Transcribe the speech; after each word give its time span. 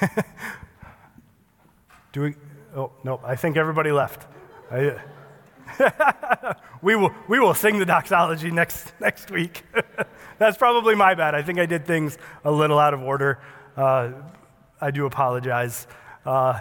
Do 2.12 2.22
we? 2.22 2.34
Oh, 2.74 2.90
no, 3.04 3.20
I 3.24 3.36
think 3.36 3.56
everybody 3.56 3.92
left. 3.92 4.26
I, 4.70 5.00
we, 6.82 6.96
will, 6.96 7.12
we 7.28 7.40
will 7.40 7.54
sing 7.54 7.78
the 7.78 7.86
doxology 7.86 8.50
next, 8.50 8.92
next 9.00 9.30
week. 9.30 9.64
That's 10.38 10.56
probably 10.56 10.94
my 10.94 11.14
bad. 11.14 11.34
I 11.34 11.42
think 11.42 11.58
I 11.58 11.66
did 11.66 11.86
things 11.86 12.18
a 12.44 12.50
little 12.50 12.78
out 12.78 12.94
of 12.94 13.02
order. 13.02 13.40
Uh, 13.76 14.12
I 14.80 14.90
do 14.90 15.06
apologize. 15.06 15.86
Uh, 16.24 16.60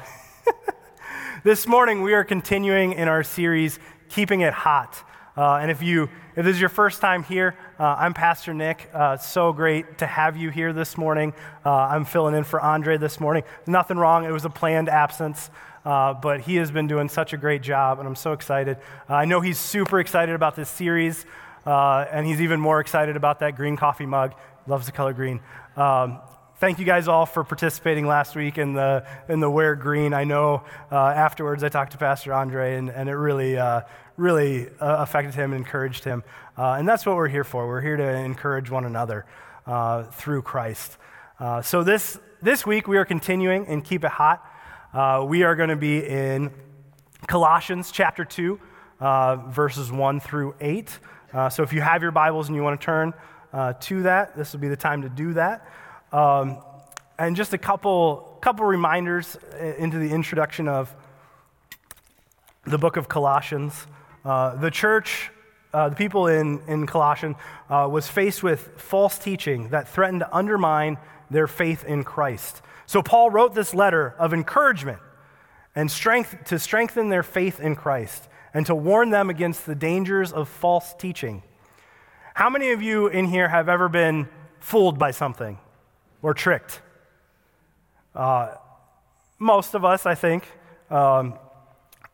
this 1.44 1.68
morning, 1.68 2.02
we 2.02 2.14
are 2.14 2.24
continuing 2.24 2.94
in 2.94 3.08
our 3.08 3.24
series, 3.24 3.80
Keeping 4.10 4.42
It 4.42 4.54
Hot. 4.54 5.04
Uh, 5.40 5.56
and 5.62 5.72
if 5.72 5.82
you 5.82 6.10
if 6.36 6.44
this 6.44 6.56
is 6.56 6.60
your 6.60 6.68
first 6.68 7.00
time 7.00 7.24
here, 7.24 7.56
uh, 7.80 7.96
I'm 7.98 8.14
Pastor 8.14 8.54
Nick. 8.54 8.90
Uh, 8.94 9.16
so 9.16 9.54
great 9.54 10.00
to 10.00 10.06
have 10.06 10.36
you 10.36 10.50
here 10.50 10.74
this 10.74 10.98
morning. 10.98 11.34
Uh, 11.66 11.72
I'm 11.72 12.04
filling 12.04 12.36
in 12.36 12.44
for 12.44 12.60
Andre 12.60 12.98
this 12.98 13.22
morning. 13.22 13.44
Nothing 13.66 13.96
wrong. 13.96 14.26
It 14.26 14.32
was 14.32 14.44
a 14.44 14.50
planned 14.50 14.90
absence. 14.90 15.50
Uh, 15.86 16.14
but 16.14 16.42
he 16.42 16.58
has 16.58 16.72
been 16.72 16.88
doing 16.88 17.08
such 17.08 17.32
a 17.32 17.38
great 17.38 17.62
job, 17.62 18.00
and 18.00 18.08
I'm 18.08 18.18
so 18.18 18.34
excited. 18.34 18.80
Uh, 19.10 19.14
I 19.14 19.24
know 19.24 19.40
he's 19.40 19.58
super 19.58 20.02
excited 20.02 20.36
about 20.36 20.58
this 20.58 20.68
series, 20.68 21.26
and 21.66 22.28
he's 22.28 22.42
even 22.42 22.60
more 22.60 22.82
excited 22.82 23.16
about 23.16 23.40
that 23.40 23.56
green 23.56 23.78
coffee 23.78 24.06
mug. 24.06 24.34
Loves 24.68 24.88
the 24.88 24.92
color 24.92 25.14
green. 25.14 25.40
Um, 25.78 26.20
thank 26.60 26.78
you 26.78 26.86
guys 26.86 27.08
all 27.08 27.26
for 27.26 27.46
participating 27.46 28.06
last 28.06 28.36
week 28.36 28.58
in 28.58 28.74
the 28.74 29.06
in 29.30 29.40
the 29.40 29.50
wear 29.50 29.76
green. 29.76 30.14
I 30.14 30.26
know 30.26 30.64
uh, 30.92 30.96
afterwards 30.98 31.64
I 31.64 31.70
talked 31.70 31.94
to 31.94 31.98
Pastor 31.98 32.34
Andre, 32.34 32.76
and, 32.76 32.90
and 32.90 33.08
it 33.08 33.14
really 33.14 33.58
uh, 33.58 33.82
really 34.20 34.68
uh, 34.68 34.98
affected 35.02 35.34
him 35.34 35.54
and 35.54 35.66
encouraged 35.66 36.04
him. 36.04 36.24
Uh, 36.58 36.74
and 36.74 36.88
that's 36.88 37.06
what 37.06 37.16
we're 37.16 37.30
here 37.30 37.44
for. 37.44 37.68
We're 37.68 37.82
here 37.82 37.98
to 37.98 38.14
encourage 38.18 38.70
one 38.70 38.86
another 38.86 39.26
uh, 39.66 40.04
through 40.04 40.42
Christ. 40.42 40.98
Uh, 41.40 41.62
so 41.62 41.84
this, 41.84 42.20
this 42.42 42.66
week, 42.66 42.88
we 42.88 42.98
are 42.98 43.06
continuing 43.06 43.66
in 43.66 43.82
Keep 43.82 44.04
It 44.04 44.12
Hot. 44.12 44.46
Uh, 44.94 45.24
we 45.26 45.44
are 45.44 45.56
going 45.56 45.70
to 45.70 45.78
be 45.78 46.06
in 46.06 46.52
Colossians 47.28 47.92
chapter 47.92 48.26
2, 48.26 48.60
uh, 49.00 49.36
verses 49.48 49.92
1 49.92 50.20
through 50.20 50.56
8. 50.60 51.00
so 51.52 51.64
if 51.64 51.72
you 51.72 51.82
have 51.82 52.02
your 52.02 52.12
Bibles 52.12 52.48
and 52.48 52.56
you 52.56 52.64
want 52.64 52.80
to 52.80 52.86
turn 52.86 53.14
to 53.80 54.04
that, 54.04 54.36
this 54.36 54.52
will 54.52 54.60
be 54.60 54.68
the 54.68 54.76
time 54.76 55.04
to 55.04 55.10
do 55.10 55.34
that. 55.34 55.66
Um, 56.12 56.58
and 57.18 57.36
just 57.36 57.54
a 57.54 57.58
couple, 57.58 58.38
couple 58.42 58.66
reminders 58.66 59.38
into 59.78 59.98
the 59.98 60.10
introduction 60.10 60.68
of 60.68 60.94
the 62.66 62.78
book 62.78 62.98
of 62.98 63.08
Colossians. 63.08 63.88
Uh, 64.24 64.56
the 64.56 64.72
church, 64.72 65.32
uh, 65.74 65.90
the 65.90 65.96
people 65.96 66.28
in, 66.28 66.62
in 66.68 66.86
Colossian, 66.86 67.36
uh, 67.70 67.88
was 67.90 68.08
faced 68.08 68.44
with 68.44 68.70
false 68.78 69.18
teaching 69.18 69.70
that 69.70 69.88
threatened 69.88 70.20
to 70.22 70.36
undermine 70.36 70.98
their 71.30 71.48
faith 71.48 71.86
in 71.86 72.04
Christ. 72.04 72.62
So 72.86 73.02
Paul 73.02 73.30
wrote 73.30 73.54
this 73.54 73.74
letter 73.74 74.16
of 74.18 74.34
encouragement 74.34 75.00
and 75.76 75.90
strength 75.90 76.36
to 76.46 76.60
strengthen 76.60 77.10
their 77.10 77.24
faith 77.24 77.60
in 77.60 77.76
Christ 77.76 78.28
and 78.54 78.66
to 78.66 78.76
warn 78.76 79.12
them 79.12 79.30
against 79.30 79.66
the 79.66 79.76
dangers 79.76 80.34
of 80.34 80.50
false 80.50 80.94
teaching. 80.96 81.44
How 82.34 82.50
many 82.50 82.72
of 82.72 82.82
you 82.82 83.08
in 83.08 83.26
here 83.26 83.48
have 83.48 83.70
ever 83.70 83.90
been 83.90 84.28
fooled 84.60 84.98
by 84.98 85.12
something 85.12 85.60
or 86.22 86.34
tricked? 86.34 86.82
Uh, 88.16 88.56
most 89.38 89.76
of 89.76 89.86
us, 89.86 90.06
I 90.06 90.16
think. 90.16 90.44
Um, 90.90 91.36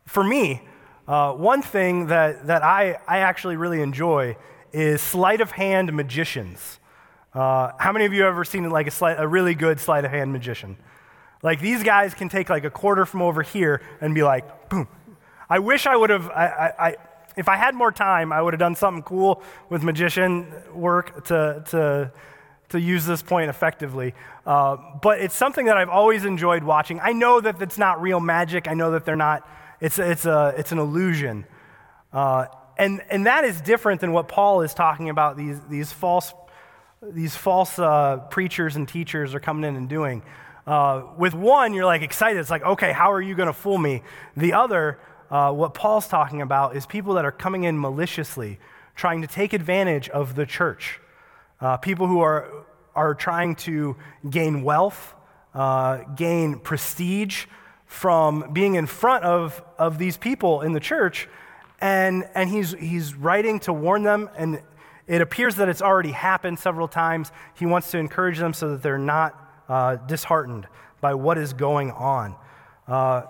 for 0.06 0.23
me, 0.23 0.62
uh, 1.08 1.34
one 1.34 1.61
thing 1.61 2.08
that, 2.08 2.48
that 2.48 2.64
I, 2.64 2.98
I 3.08 3.20
actually 3.20 3.58
really 3.58 3.81
enjoy 3.81 4.38
is 4.73 5.02
sleight 5.02 5.42
of 5.42 5.52
hand 5.52 5.94
magicians. 5.94 6.80
Uh, 7.34 7.72
how 7.78 7.92
many 7.92 8.06
of 8.06 8.14
you 8.14 8.23
have 8.23 8.31
ever 8.31 8.45
seen 8.45 8.70
like 8.70 8.88
a, 8.88 8.92
sleight, 8.92 9.17
a 9.20 9.28
really 9.28 9.56
good 9.56 9.80
sleight 9.80 10.06
of 10.06 10.12
hand 10.12 10.31
magician? 10.31 10.78
Like 11.44 11.62
these 11.62 11.84
guys 11.84 12.14
can 12.14 12.30
take 12.30 12.50
like 12.50 12.64
a 12.64 12.70
quarter 12.70 13.06
from 13.06 13.22
over 13.22 13.42
here 13.44 13.81
and 14.02 14.16
be 14.16 14.23
like, 14.23 14.70
boom. 14.70 14.88
I 15.47 15.59
wish 15.59 15.86
I 15.86 15.95
would 15.95 16.09
have, 16.09 16.30
I, 16.30 16.45
I, 16.47 16.88
I, 16.88 16.95
if 17.38 17.50
I 17.50 17.56
had 17.56 17.75
more 17.75 17.91
time, 17.91 18.31
I 18.31 18.41
would 18.41 18.53
have 18.53 18.59
done 18.59 18.75
something 18.75 19.03
cool 19.03 19.44
with 19.69 19.84
magician 19.84 20.52
work 20.74 21.25
to, 21.25 21.63
to, 21.69 22.12
to 22.69 22.79
use 22.79 23.06
this 23.06 23.22
point 23.22 23.50
effectively. 23.50 24.16
Uh, 24.46 24.78
but 25.02 25.19
it's 25.19 25.35
something 25.35 25.68
that 25.68 25.78
I've 25.78 25.90
always 25.90 26.25
enjoyed 26.25 26.63
watching. 26.63 27.00
I 27.00 27.12
know 27.12 27.40
that 27.41 27.62
it's 27.62 27.78
not 27.78 28.02
real 28.02 28.19
magic. 28.19 28.68
I 28.68 28.74
know 28.74 28.91
that 28.91 29.06
they're 29.06 29.16
not 29.16 29.47
it's, 29.81 30.00
it's, 30.00 30.25
a, 30.25 30.53
it's 30.58 30.72
an 30.72 30.80
illusion. 30.80 31.46
Uh, 32.13 32.46
and, 32.78 33.02
and 33.09 33.25
that 33.25 33.44
is 33.44 33.62
different 33.62 34.02
than 34.02 34.12
what 34.12 34.28
Paul 34.28 34.62
is 34.62 34.74
talking 34.74 35.09
about, 35.09 35.38
these, 35.38 35.59
these 35.69 35.91
false, 35.91 36.34
these 37.02 37.36
false 37.36 37.78
uh, 37.80 38.18
preachers 38.30 38.75
and 38.75 38.88
teachers 38.88 39.34
are 39.34 39.40
coming 39.40 39.64
in 39.68 39.75
and 39.75 39.88
doing. 39.88 40.24
Uh, 40.68 41.03
with 41.18 41.34
one, 41.34 41.74
you're 41.74 41.85
like 41.85 42.02
excited. 42.02 42.40
It's 42.40 42.50
like, 42.50 42.64
okay, 42.64 42.91
how 42.91 43.12
are 43.12 43.22
you 43.22 43.35
going 43.35 43.47
to 43.47 43.53
fool 43.53 43.78
me? 43.78 44.02
The 44.35 44.53
other, 44.53 45.00
uh, 45.30 45.52
what 45.52 45.74
Paul's 45.74 46.08
talking 46.08 46.41
about 46.41 46.75
is 46.75 46.85
people 46.85 47.14
that 47.16 47.25
are 47.25 47.31
coming 47.31 47.64
in 47.64 47.80
maliciously, 47.80 48.59
trying 48.96 49.22
to 49.22 49.28
take 49.28 49.53
advantage 49.53 50.09
of 50.09 50.35
the 50.35 50.46
church. 50.46 51.00
Uh, 51.62 51.78
people 51.78 52.08
who 52.08 52.22
are, 52.22 52.66
are 52.96 53.14
trying 53.14 53.56
to 53.56 53.96
gain 54.30 54.64
wealth, 54.64 55.14
uh, 55.53 55.97
gain 56.16 56.59
prestige, 56.59 57.46
from 57.85 58.51
being 58.53 58.75
in 58.75 58.85
front 58.85 59.23
of, 59.23 59.63
of 59.78 59.97
these 59.97 60.18
people 60.18 60.62
in 60.62 60.73
the 60.73 60.79
church. 60.79 61.28
And, 61.79 62.28
and 62.34 62.50
he's, 62.50 62.72
he's 62.72 63.16
writing 63.16 63.59
to 63.62 63.73
warn 63.73 64.03
them, 64.03 64.29
and 64.38 64.62
it 65.07 65.22
appears 65.22 65.56
that 65.57 65.69
it's 65.69 65.81
already 65.81 66.12
happened 66.12 66.57
several 66.57 66.88
times. 66.88 67.31
He 67.53 67.66
wants 67.66 67.91
to 67.91 67.97
encourage 67.97 68.40
them 68.40 68.53
so 68.53 68.72
that 68.72 68.81
they're 68.81 68.97
not 68.97 69.40
uh, 69.69 69.97
disheartened 69.97 70.68
by 71.01 71.13
what 71.13 71.38
is 71.38 71.53
going 71.53 71.91
on. 71.91 72.35
Uh, 72.88 73.23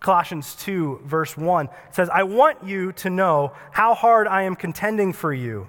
Colossians 0.00 0.54
2, 0.56 1.02
verse 1.04 1.36
1 1.36 1.68
says, 1.90 2.08
I 2.08 2.22
want 2.22 2.64
you 2.64 2.92
to 2.92 3.10
know 3.10 3.52
how 3.72 3.94
hard 3.94 4.28
I 4.28 4.42
am 4.42 4.54
contending 4.54 5.12
for 5.12 5.32
you, 5.32 5.68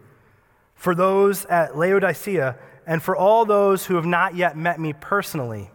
for 0.75 0.93
those 0.93 1.45
at 1.45 1.77
Laodicea, 1.77 2.57
and 2.85 3.01
for 3.01 3.15
all 3.15 3.45
those 3.45 3.85
who 3.85 3.95
have 3.95 4.05
not 4.05 4.35
yet 4.35 4.55
met 4.55 4.79
me 4.79 4.93
personally. 4.93 5.71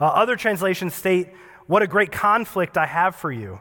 Uh, 0.00 0.04
other 0.06 0.36
translations 0.36 0.94
state 0.94 1.28
what 1.66 1.82
a 1.82 1.86
great 1.86 2.10
conflict 2.10 2.78
I 2.78 2.86
have 2.86 3.14
for 3.14 3.30
you. 3.30 3.60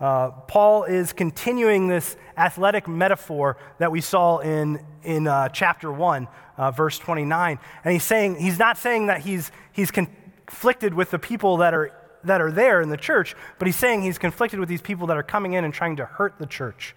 Uh, 0.00 0.30
Paul 0.30 0.84
is 0.84 1.12
continuing 1.12 1.88
this 1.88 2.16
athletic 2.36 2.86
metaphor 2.86 3.56
that 3.78 3.90
we 3.90 4.00
saw 4.00 4.38
in, 4.38 4.84
in 5.02 5.26
uh, 5.26 5.48
chapter 5.48 5.90
1, 5.90 6.28
uh, 6.56 6.70
verse 6.70 7.00
29. 7.00 7.58
And 7.84 7.92
he's 7.92 8.04
saying, 8.04 8.36
he's 8.36 8.60
not 8.60 8.78
saying 8.78 9.06
that 9.06 9.22
he's, 9.22 9.50
he's 9.72 9.90
conflicted 9.90 10.94
with 10.94 11.10
the 11.10 11.18
people 11.18 11.56
that 11.58 11.74
are, 11.74 11.92
that 12.22 12.40
are 12.40 12.52
there 12.52 12.80
in 12.80 12.90
the 12.90 12.96
church, 12.96 13.34
but 13.58 13.66
he's 13.66 13.76
saying 13.76 14.02
he's 14.02 14.18
conflicted 14.18 14.60
with 14.60 14.68
these 14.68 14.82
people 14.82 15.08
that 15.08 15.16
are 15.16 15.24
coming 15.24 15.54
in 15.54 15.64
and 15.64 15.74
trying 15.74 15.96
to 15.96 16.04
hurt 16.04 16.38
the 16.38 16.46
church. 16.46 16.94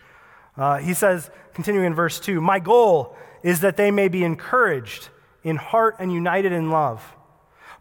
Uh, 0.55 0.77
he 0.77 0.93
says, 0.93 1.31
continuing 1.55 1.87
in 1.87 1.95
verse 1.95 2.19
2, 2.19 2.39
My 2.39 2.59
goal 2.59 3.15
is 3.41 3.61
that 3.61 3.77
they 3.77 3.89
may 3.89 4.09
be 4.09 4.23
encouraged 4.23 5.09
in 5.43 5.55
heart 5.55 5.95
and 5.97 6.13
united 6.13 6.51
in 6.51 6.69
love. 6.69 7.15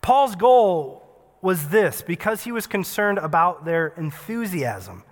Paul's 0.00 0.37
goal 0.37 1.00
was 1.43 1.69
this 1.69 2.03
because 2.03 2.44
he 2.44 2.53
was 2.53 2.66
concerned 2.66 3.19
about 3.19 3.65
their 3.65 3.88
enthusiasm. 3.97 5.05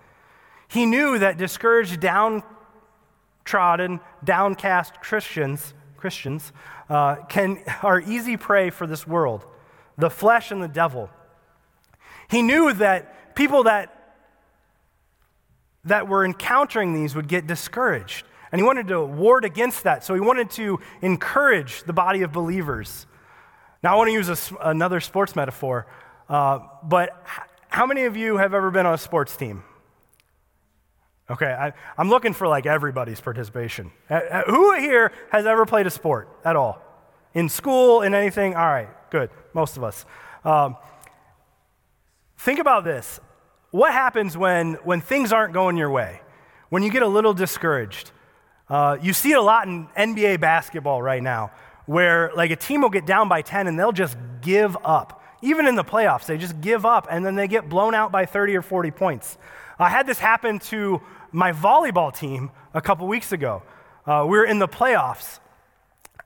He 0.69 0.87
knew 0.87 1.19
that 1.19 1.39
discouraged, 1.39 2.01
downtrodden, 2.01 4.01
downcast 4.23 5.01
Christians, 5.01 5.75
Christians 5.97 6.53
uh, 6.89 7.17
can, 7.29 7.63
are 7.83 8.01
easy 8.01 8.37
prey 8.37 8.71
for 8.71 8.87
this 8.87 9.07
world, 9.07 9.47
the 9.97 10.11
flesh 10.11 10.51
and 10.51 10.63
the 10.63 10.69
devil. 10.69 11.11
He 12.31 12.43
knew 12.43 12.73
that 12.75 13.35
people 13.35 13.65
that, 13.65 13.95
that 15.85 16.09
were 16.09 16.25
encountering 16.25 16.95
these 16.95 17.15
would 17.15 17.29
get 17.29 17.47
discouraged. 17.47 18.27
And 18.53 18.61
he 18.61 18.67
wanted 18.67 18.89
to 18.89 19.03
ward 19.03 19.45
against 19.45 19.85
that. 19.85 20.05
So 20.05 20.15
he 20.15 20.21
wanted 20.21 20.51
to 20.53 20.81
encourage 21.03 21.83
the 21.85 21.93
body 21.93 22.23
of 22.23 22.33
believers. 22.33 23.07
Now, 23.83 23.95
I 23.95 23.97
want 23.97 24.09
to 24.09 24.13
use 24.13 24.29
a, 24.29 24.57
another 24.61 25.01
sports 25.01 25.37
metaphor. 25.37 25.87
Uh, 26.29 26.61
but 26.83 27.25
how 27.69 27.87
many 27.87 28.05
of 28.05 28.17
you 28.17 28.37
have 28.37 28.55
ever 28.55 28.71
been 28.71 28.87
on 28.87 28.95
a 28.95 28.99
sports 28.99 29.37
team? 29.37 29.63
Okay, 31.31 31.47
I, 31.47 31.73
am 31.99 32.09
looking 32.09 32.33
for 32.33 32.49
like 32.49 32.65
everybody's 32.65 33.21
participation. 33.21 33.93
Uh, 34.09 34.15
uh, 34.15 34.43
who 34.45 34.79
here 34.79 35.13
has 35.31 35.45
ever 35.45 35.67
played 35.67 35.87
a 35.87 35.91
sport 35.91 36.29
at 36.45 36.57
all? 36.57 36.83
In 37.35 37.49
school, 37.51 38.01
in 38.01 38.15
anything? 38.15 38.55
All 38.55 38.67
right, 38.67 38.89
good. 39.11 39.31
Most 39.53 39.77
of 39.77 39.85
us. 39.85 40.07
Um, 40.45 40.77
think 42.39 42.59
about 42.59 42.85
this. 42.85 43.21
What 43.71 43.93
happens 43.93 44.37
when, 44.37 44.75
when 44.85 45.03
things 45.03 45.33
aren't 45.33 45.53
going 45.53 45.77
your 45.77 45.91
way? 45.91 46.23
When 46.71 46.83
you 46.83 46.91
get 46.91 47.03
a 47.03 47.09
little 47.09 47.35
discouraged? 47.35 48.11
Uh, 48.71 48.97
you 49.01 49.13
see 49.13 49.33
it 49.33 49.39
a 49.39 49.43
lot 49.43 49.69
in 49.69 49.87
NBA 49.89 50.41
basketball 50.41 51.03
right 51.03 51.23
now, 51.23 51.51
where 51.89 52.31
like 52.37 52.51
a 52.51 52.57
team 52.57 52.83
will 52.83 52.91
get 52.91 53.07
down 53.07 53.31
by 53.31 53.41
10 53.41 53.67
and 53.67 53.79
they'll 53.79 53.93
just 53.93 54.15
give 54.43 54.77
up. 54.85 55.25
Even 55.41 55.67
in 55.67 55.75
the 55.75 55.83
playoffs, 55.83 56.27
they 56.27 56.37
just 56.37 56.61
give 56.61 56.85
up 56.85 57.07
and 57.11 57.25
then 57.25 57.35
they 57.35 57.49
get 57.49 57.67
blown 57.67 57.95
out 57.95 58.13
by 58.13 58.27
30 58.27 58.55
or 58.57 58.61
40 58.61 58.91
points. 58.91 59.39
I 59.79 59.89
had 59.89 60.07
this 60.07 60.19
happen 60.19 60.59
to 60.59 61.01
my 61.33 61.53
volleyball 61.53 62.15
team 62.15 62.51
a 62.75 62.83
couple 62.83 63.07
weeks 63.09 63.33
ago. 63.33 63.63
Uh, 64.07 64.27
we 64.29 64.37
were 64.37 64.45
in 64.45 64.59
the 64.59 64.69
playoffs 64.69 65.39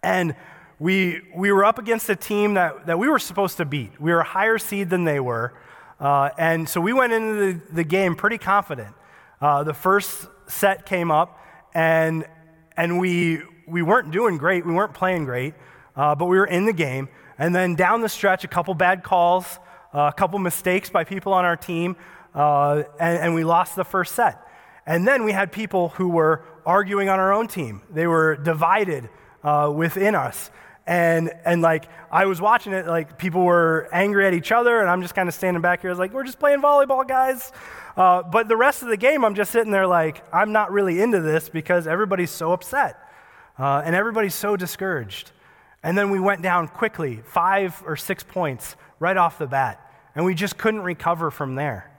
and 0.03 0.35
we, 0.81 1.21
we 1.33 1.53
were 1.53 1.65
up 1.65 1.79
against 1.79 2.11
a 2.11 2.17
team 2.17 2.55
that, 2.55 2.87
that 2.87 2.99
we 2.99 3.09
were 3.09 3.21
supposed 3.21 3.59
to 3.59 3.65
beat. 3.65 4.01
We 4.01 4.11
were 4.11 4.21
a 4.21 4.25
higher 4.25 4.59
seed 4.59 4.91
than 4.91 5.05
they 5.05 5.21
were. 5.21 5.55
Uh, 6.01 6.31
and 6.39 6.69
so 6.69 6.81
we 6.81 6.93
went 6.93 7.13
into 7.13 7.35
the, 7.35 7.75
the 7.75 7.85
game 7.85 8.17
pretty 8.17 8.39
confident. 8.39 8.97
Uh, 9.41 9.63
the 9.63 9.75
first 9.75 10.27
set 10.49 10.87
came 10.87 11.13
up, 11.13 11.39
and, 11.73 12.27
and 12.77 12.99
we, 12.99 13.43
we 13.73 13.83
weren't 13.83 14.13
doing 14.13 14.37
great. 14.37 14.67
We 14.67 14.75
weren't 14.75 14.95
playing 14.95 15.25
great, 15.25 15.55
uh, 15.97 16.15
but 16.15 16.27
we 16.27 16.37
were 16.37 16.47
in 16.47 16.67
the 16.67 16.73
game. 16.73 17.09
And 17.39 17.55
then 17.55 17.75
down 17.75 18.03
the 18.03 18.09
stretch, 18.09 18.45
a 18.45 18.49
couple 18.49 18.75
bad 18.75 19.03
calls, 19.03 19.59
uh, 19.95 20.03
a 20.03 20.13
couple 20.13 20.39
mistakes 20.39 20.91
by 20.91 21.05
people 21.05 21.33
on 21.33 21.45
our 21.45 21.57
team, 21.57 21.97
uh, 22.35 22.83
and, 23.01 23.19
and 23.19 23.35
we 23.35 23.45
lost 23.45 23.75
the 23.75 23.85
first 23.85 24.15
set. 24.15 24.39
And 24.87 25.09
then 25.09 25.25
we 25.25 25.33
had 25.33 25.51
people 25.51 25.89
who 25.91 26.09
were 26.09 26.45
arguing 26.67 27.09
on 27.09 27.19
our 27.19 27.33
own 27.33 27.49
team. 27.49 27.83
They 27.91 28.07
were 28.07 28.37
divided 28.37 29.09
uh, 29.43 29.73
within 29.75 30.15
us. 30.15 30.51
And, 30.87 31.31
and 31.45 31.63
like, 31.63 31.89
I 32.11 32.27
was 32.27 32.41
watching 32.41 32.73
it, 32.73 32.87
like, 32.87 33.17
people 33.17 33.43
were 33.43 33.89
angry 33.93 34.27
at 34.27 34.35
each 34.35 34.51
other, 34.51 34.81
and 34.81 34.91
I'm 34.91 35.01
just 35.01 35.15
kind 35.15 35.29
of 35.29 35.35
standing 35.35 35.63
back 35.63 35.81
here. 35.81 35.91
I 35.91 35.93
was 35.93 35.99
like, 35.99 36.13
we're 36.13 36.25
just 36.25 36.41
playing 36.41 36.61
volleyball, 36.61 37.07
guys. 37.07 37.53
Uh, 37.97 38.23
but 38.23 38.49
the 38.49 38.57
rest 38.57 38.83
of 38.83 38.89
the 38.89 38.97
game, 38.97 39.25
I'm 39.25 39.37
just 39.37 39.53
sitting 39.53 39.71
there 39.71 39.87
like, 39.87 40.25
I'm 40.33 40.51
not 40.53 40.73
really 40.73 41.01
into 41.01 41.21
this 41.21 41.49
because 41.49 41.87
everybody's 41.87 42.33
so 42.33 42.53
upset. 42.53 42.99
Uh, 43.59 43.83
and 43.85 43.95
everybody's 43.95 44.35
so 44.35 44.57
discouraged. 44.57 45.31
And 45.83 45.97
then 45.99 46.11
we 46.11 46.21
went 46.21 46.43
down 46.43 46.69
quickly, 46.69 47.23
five 47.25 47.83
or 47.85 47.97
six 47.97 48.23
points 48.23 48.77
right 48.99 49.17
off 49.17 49.39
the 49.39 49.47
bat. 49.47 49.81
And 50.15 50.25
we 50.25 50.35
just 50.35 50.59
couldn't 50.59 50.83
recover 50.83 51.31
from 51.31 51.55
there. 51.55 51.91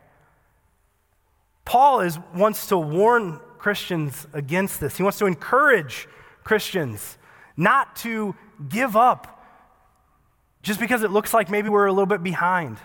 Paul 1.66 2.02
is, 2.02 2.20
wants 2.36 2.68
to 2.68 2.78
warn 2.78 3.40
Christians 3.58 4.28
against 4.34 4.80
this. 4.80 4.98
He 4.98 5.04
wants 5.04 5.18
to 5.20 5.26
encourage 5.26 6.08
Christians 6.44 7.18
not 7.56 7.96
to 7.98 8.36
give 8.70 8.96
up 8.96 9.46
just 10.62 10.80
because 10.80 11.04
it 11.04 11.12
looks 11.12 11.34
like 11.34 11.50
maybe 11.50 11.70
we're 11.70 11.86
a 11.86 11.92
little 11.92 12.06
bit 12.06 12.24
behind. 12.24 12.78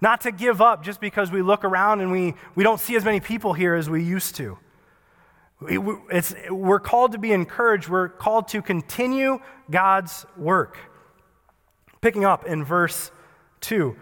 Not 0.00 0.22
to 0.22 0.32
give 0.32 0.62
up 0.62 0.84
just 0.84 1.00
because 1.00 1.30
we 1.30 1.42
look 1.42 1.64
around 1.64 2.00
and 2.00 2.12
we, 2.12 2.34
we 2.54 2.62
don't 2.62 2.80
see 2.80 2.96
as 2.96 3.04
many 3.04 3.20
people 3.20 3.52
here 3.52 3.74
as 3.74 3.90
we 3.90 4.02
used 4.02 4.36
to. 4.36 4.58
We're 5.60 6.80
called 6.80 7.12
to 7.12 7.18
be 7.18 7.32
encouraged. 7.32 7.88
We're 7.88 8.08
called 8.08 8.48
to 8.48 8.62
continue 8.62 9.40
God's 9.70 10.24
work. 10.36 10.78
Picking 12.00 12.24
up 12.24 12.46
in 12.46 12.64
verse 12.64 13.10
2 13.62 13.96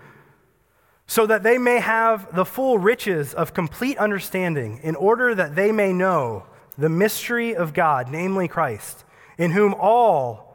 so 1.07 1.27
that 1.27 1.43
they 1.43 1.57
may 1.57 1.79
have 1.79 2.35
the 2.35 2.45
full 2.45 2.79
riches 2.79 3.33
of 3.33 3.55
complete 3.55 3.97
understanding, 3.99 4.81
in 4.83 4.97
order 4.97 5.35
that 5.35 5.55
they 5.55 5.71
may 5.71 5.93
know 5.93 6.45
the 6.77 6.89
mystery 6.89 7.55
of 7.55 7.73
God, 7.73 8.11
namely 8.11 8.49
Christ, 8.49 9.05
in 9.39 9.53
whom 9.53 9.75
all 9.75 10.47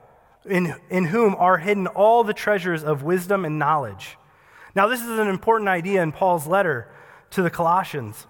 in, 0.46 0.74
in 0.90 1.06
whom 1.06 1.36
are 1.36 1.58
hidden 1.58 1.86
all 1.88 2.24
the 2.24 2.34
treasures 2.34 2.84
of 2.84 3.04
wisdom 3.04 3.46
and 3.46 3.60
knowledge. 3.60 4.18
Now, 4.76 4.88
this 4.88 5.02
is 5.02 5.20
an 5.20 5.28
important 5.28 5.70
idea 5.70 6.02
in 6.02 6.12
Paul's 6.12 6.48
letter 6.48 6.92
to 7.32 7.44
the 7.44 7.50
Colossians. 7.50 8.26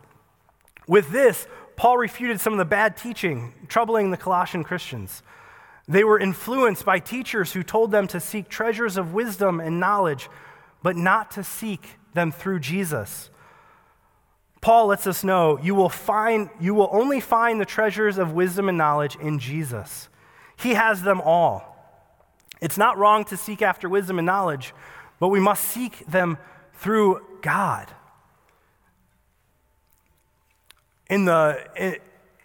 With 0.87 1.09
this, 1.11 1.47
Paul 1.81 1.97
refuted 1.97 2.39
some 2.39 2.53
of 2.53 2.59
the 2.59 2.65
bad 2.65 2.95
teaching 2.95 3.55
troubling 3.67 4.11
the 4.11 4.17
Colossian 4.17 4.63
Christians. 4.63 5.23
They 5.87 6.03
were 6.03 6.19
influenced 6.19 6.85
by 6.85 6.99
teachers 6.99 7.53
who 7.53 7.63
told 7.63 7.89
them 7.89 8.05
to 8.09 8.19
seek 8.19 8.49
treasures 8.49 8.97
of 8.97 9.15
wisdom 9.15 9.59
and 9.59 9.79
knowledge, 9.79 10.29
but 10.83 10.95
not 10.95 11.31
to 11.31 11.43
seek 11.43 11.97
them 12.13 12.31
through 12.31 12.59
Jesus. 12.59 13.31
Paul 14.61 14.85
lets 14.85 15.07
us 15.07 15.23
know 15.23 15.57
you 15.57 15.73
will 15.73 15.89
find 15.89 16.51
you 16.59 16.75
will 16.75 16.89
only 16.91 17.19
find 17.19 17.59
the 17.59 17.65
treasures 17.65 18.19
of 18.19 18.31
wisdom 18.31 18.69
and 18.69 18.77
knowledge 18.77 19.15
in 19.15 19.39
Jesus. 19.39 20.07
He 20.57 20.75
has 20.75 21.01
them 21.01 21.19
all. 21.19 21.97
It's 22.61 22.77
not 22.77 22.99
wrong 22.99 23.25
to 23.25 23.37
seek 23.37 23.63
after 23.63 23.89
wisdom 23.89 24.19
and 24.19 24.25
knowledge, 24.27 24.75
but 25.19 25.29
we 25.29 25.39
must 25.39 25.63
seek 25.63 26.05
them 26.05 26.37
through 26.75 27.25
God. 27.41 27.91
In 31.11 31.25
the, 31.25 31.99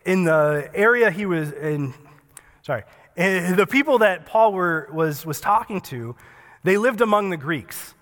in 0.04 0.24
the 0.24 0.68
area 0.74 1.10
he 1.10 1.24
was 1.24 1.52
in, 1.52 1.94
sorry, 2.62 2.82
in 3.16 3.54
the 3.54 3.66
people 3.66 3.98
that 3.98 4.26
Paul 4.26 4.52
were, 4.52 4.88
was, 4.92 5.24
was 5.24 5.40
talking 5.40 5.80
to, 5.82 6.16
they 6.64 6.76
lived 6.76 7.00
among 7.00 7.30
the 7.30 7.36
Greeks. 7.36 7.94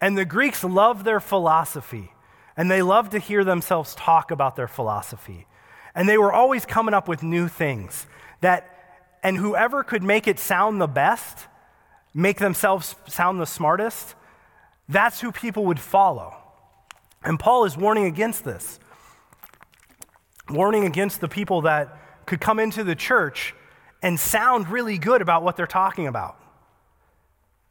And 0.00 0.16
the 0.16 0.24
Greeks 0.24 0.64
loved 0.64 1.04
their 1.04 1.20
philosophy, 1.20 2.12
and 2.56 2.70
they 2.70 2.80
loved 2.80 3.12
to 3.12 3.18
hear 3.18 3.44
themselves 3.44 3.94
talk 3.94 4.30
about 4.30 4.56
their 4.56 4.66
philosophy. 4.66 5.46
And 5.94 6.08
they 6.08 6.16
were 6.16 6.32
always 6.32 6.64
coming 6.64 6.94
up 6.94 7.08
with 7.08 7.22
new 7.22 7.46
things 7.46 8.06
that, 8.40 9.18
and 9.22 9.36
whoever 9.36 9.84
could 9.84 10.02
make 10.02 10.26
it 10.26 10.38
sound 10.38 10.80
the 10.80 10.86
best, 10.86 11.46
make 12.14 12.38
themselves 12.38 12.96
sound 13.06 13.38
the 13.38 13.46
smartest, 13.46 14.14
that's 14.88 15.20
who 15.20 15.30
people 15.30 15.66
would 15.66 15.80
follow. 15.80 16.34
And 17.22 17.38
Paul 17.38 17.66
is 17.66 17.76
warning 17.76 18.06
against 18.06 18.44
this, 18.44 18.78
warning 20.48 20.84
against 20.84 21.20
the 21.20 21.28
people 21.28 21.62
that 21.62 21.98
could 22.26 22.40
come 22.40 22.58
into 22.58 22.84
the 22.84 22.94
church 22.94 23.54
and 24.02 24.18
sound 24.18 24.68
really 24.68 24.98
good 24.98 25.22
about 25.22 25.42
what 25.42 25.56
they're 25.56 25.66
talking 25.66 26.06
about, 26.06 26.38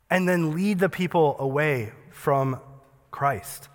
and 0.10 0.28
then 0.28 0.54
lead 0.54 0.80
the 0.80 0.90
people 0.90 1.36
away 1.40 1.92
from 2.12 2.60
Christ. 3.12 3.70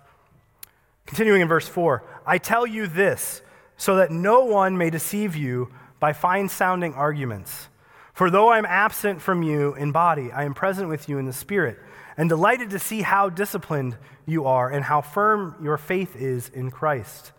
Continuing 1.05 1.41
in 1.41 1.47
verse 1.47 1.67
4 1.67 2.03
I 2.25 2.37
tell 2.37 2.65
you 2.65 2.87
this 2.87 3.41
so 3.77 3.95
that 3.95 4.11
no 4.11 4.45
one 4.45 4.77
may 4.77 4.89
deceive 4.89 5.35
you 5.35 5.69
by 5.99 6.13
fine 6.13 6.49
sounding 6.49 6.93
arguments. 6.93 7.67
For 8.13 8.29
though 8.29 8.49
I 8.49 8.57
am 8.57 8.65
absent 8.65 9.21
from 9.21 9.41
you 9.41 9.73
in 9.75 9.91
body, 9.91 10.31
I 10.31 10.43
am 10.43 10.53
present 10.53 10.89
with 10.89 11.09
you 11.09 11.17
in 11.17 11.25
the 11.25 11.33
spirit, 11.33 11.79
and 12.17 12.29
delighted 12.29 12.69
to 12.71 12.79
see 12.79 13.01
how 13.01 13.29
disciplined 13.29 13.97
you 14.25 14.45
are 14.45 14.69
and 14.69 14.83
how 14.83 15.01
firm 15.01 15.55
your 15.63 15.77
faith 15.77 16.15
is 16.15 16.49
in 16.49 16.69
Christ. 16.69 17.31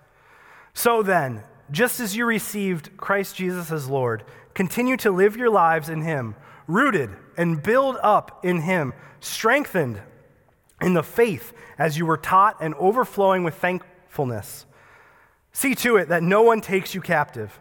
So 0.75 1.03
then, 1.03 1.45
just 1.73 1.99
as 1.99 2.15
you 2.15 2.27
received 2.27 2.97
Christ 2.97 3.35
Jesus 3.35 3.73
as 3.73 3.89
Lord, 3.89 4.25
continue 4.55 4.97
to 4.99 5.11
live 5.11 5.37
your 5.37 5.51
lives 5.51 5.89
in 5.89 6.03
Him, 6.03 6.37
rooted 6.69 7.11
and 7.37 7.63
build 7.63 7.97
up 8.03 8.45
in 8.45 8.61
Him, 8.61 8.93
strengthened 9.21 10.01
in 10.81 10.95
the 10.95 11.03
faith 11.03 11.53
as 11.79 11.97
you 11.97 12.07
were 12.07 12.17
taught 12.19 12.59
and 12.61 12.75
overflowing 12.75 13.43
with 13.43 13.55
thankfulness. 13.55 14.67
See 15.53 15.75
to 15.77 15.97
it 15.97 16.09
that 16.09 16.23
no 16.23 16.43
one 16.43 16.61
takes 16.61 16.95
you 16.95 17.01
captive 17.01 17.59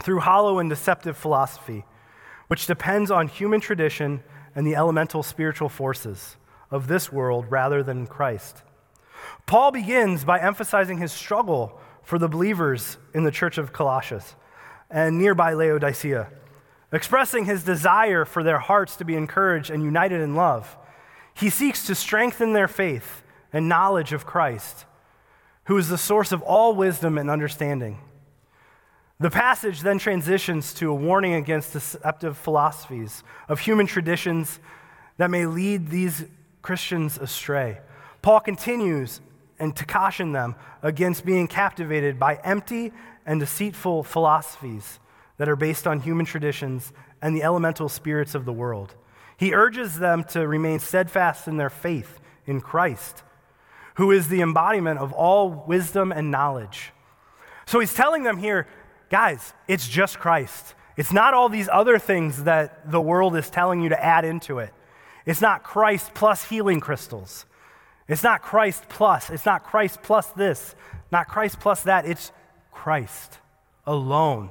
through 0.00 0.20
hollow 0.20 0.58
and 0.58 0.68
deceptive 0.68 1.16
philosophy, 1.16 1.84
which 2.48 2.66
depends 2.66 3.10
on 3.10 3.28
human 3.28 3.60
tradition 3.60 4.22
and 4.54 4.66
the 4.66 4.76
elemental 4.76 5.22
spiritual 5.22 5.68
forces 5.68 6.36
of 6.70 6.86
this 6.86 7.10
world 7.10 7.46
rather 7.48 7.82
than 7.82 8.06
Christ. 8.06 8.62
Paul 9.46 9.70
begins 9.70 10.24
by 10.24 10.40
emphasizing 10.40 10.98
his 10.98 11.12
struggle 11.12 11.80
for 12.02 12.18
the 12.18 12.28
believers 12.28 12.98
in 13.14 13.24
the 13.24 13.30
church 13.30 13.58
of 13.58 13.72
Colossus 13.72 14.34
and 14.90 15.18
nearby 15.18 15.54
Laodicea, 15.54 16.28
expressing 16.92 17.46
his 17.46 17.64
desire 17.64 18.24
for 18.24 18.42
their 18.42 18.58
hearts 18.58 18.96
to 18.96 19.04
be 19.04 19.16
encouraged 19.16 19.70
and 19.70 19.82
united 19.82 20.20
in 20.20 20.34
love. 20.34 20.76
He 21.34 21.48
seeks 21.48 21.86
to 21.86 21.94
strengthen 21.94 22.52
their 22.52 22.68
faith 22.68 23.22
and 23.52 23.68
knowledge 23.68 24.12
of 24.12 24.26
Christ, 24.26 24.84
who 25.64 25.78
is 25.78 25.88
the 25.88 25.98
source 25.98 26.32
of 26.32 26.42
all 26.42 26.74
wisdom 26.74 27.16
and 27.16 27.30
understanding. 27.30 27.98
The 29.18 29.30
passage 29.30 29.82
then 29.82 29.98
transitions 29.98 30.74
to 30.74 30.90
a 30.90 30.94
warning 30.94 31.34
against 31.34 31.72
deceptive 31.72 32.36
philosophies 32.36 33.22
of 33.48 33.60
human 33.60 33.86
traditions 33.86 34.58
that 35.16 35.30
may 35.30 35.46
lead 35.46 35.88
these 35.88 36.24
Christians 36.60 37.18
astray. 37.18 37.78
Paul 38.20 38.40
continues 38.40 39.20
and 39.62 39.76
to 39.76 39.84
caution 39.84 40.32
them 40.32 40.56
against 40.82 41.24
being 41.24 41.46
captivated 41.46 42.18
by 42.18 42.34
empty 42.42 42.92
and 43.24 43.38
deceitful 43.38 44.02
philosophies 44.02 44.98
that 45.36 45.48
are 45.48 45.54
based 45.54 45.86
on 45.86 46.00
human 46.00 46.26
traditions 46.26 46.92
and 47.22 47.36
the 47.36 47.44
elemental 47.44 47.88
spirits 47.88 48.34
of 48.34 48.44
the 48.44 48.52
world. 48.52 48.96
He 49.36 49.54
urges 49.54 50.00
them 50.00 50.24
to 50.30 50.48
remain 50.48 50.80
steadfast 50.80 51.46
in 51.46 51.58
their 51.58 51.70
faith 51.70 52.18
in 52.44 52.60
Christ, 52.60 53.22
who 53.94 54.10
is 54.10 54.26
the 54.26 54.40
embodiment 54.40 54.98
of 54.98 55.12
all 55.12 55.64
wisdom 55.68 56.10
and 56.10 56.32
knowledge. 56.32 56.92
So 57.64 57.78
he's 57.78 57.94
telling 57.94 58.24
them 58.24 58.38
here, 58.38 58.66
guys, 59.10 59.54
it's 59.68 59.88
just 59.88 60.18
Christ. 60.18 60.74
It's 60.96 61.12
not 61.12 61.34
all 61.34 61.48
these 61.48 61.68
other 61.72 62.00
things 62.00 62.42
that 62.42 62.90
the 62.90 63.00
world 63.00 63.36
is 63.36 63.48
telling 63.48 63.80
you 63.80 63.90
to 63.90 64.04
add 64.04 64.24
into 64.24 64.58
it. 64.58 64.74
It's 65.24 65.40
not 65.40 65.62
Christ 65.62 66.14
plus 66.14 66.48
healing 66.48 66.80
crystals. 66.80 67.46
It's 68.12 68.22
not 68.22 68.42
Christ 68.42 68.84
plus. 68.90 69.30
It's 69.30 69.46
not 69.46 69.64
Christ 69.64 70.02
plus 70.02 70.26
this, 70.28 70.74
not 71.10 71.28
Christ 71.28 71.58
plus 71.58 71.84
that. 71.84 72.04
It's 72.04 72.30
Christ 72.70 73.38
alone. 73.86 74.50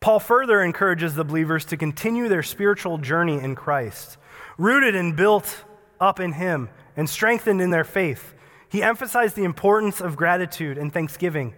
Paul 0.00 0.18
further 0.18 0.60
encourages 0.60 1.14
the 1.14 1.24
believers 1.24 1.64
to 1.66 1.76
continue 1.76 2.28
their 2.28 2.42
spiritual 2.42 2.98
journey 2.98 3.38
in 3.38 3.54
Christ, 3.54 4.18
rooted 4.58 4.96
and 4.96 5.14
built 5.14 5.64
up 6.00 6.18
in 6.18 6.32
Him 6.32 6.68
and 6.96 7.08
strengthened 7.08 7.60
in 7.60 7.70
their 7.70 7.84
faith. 7.84 8.34
He 8.68 8.82
emphasized 8.82 9.36
the 9.36 9.44
importance 9.44 10.00
of 10.00 10.16
gratitude 10.16 10.78
and 10.78 10.92
thanksgiving, 10.92 11.54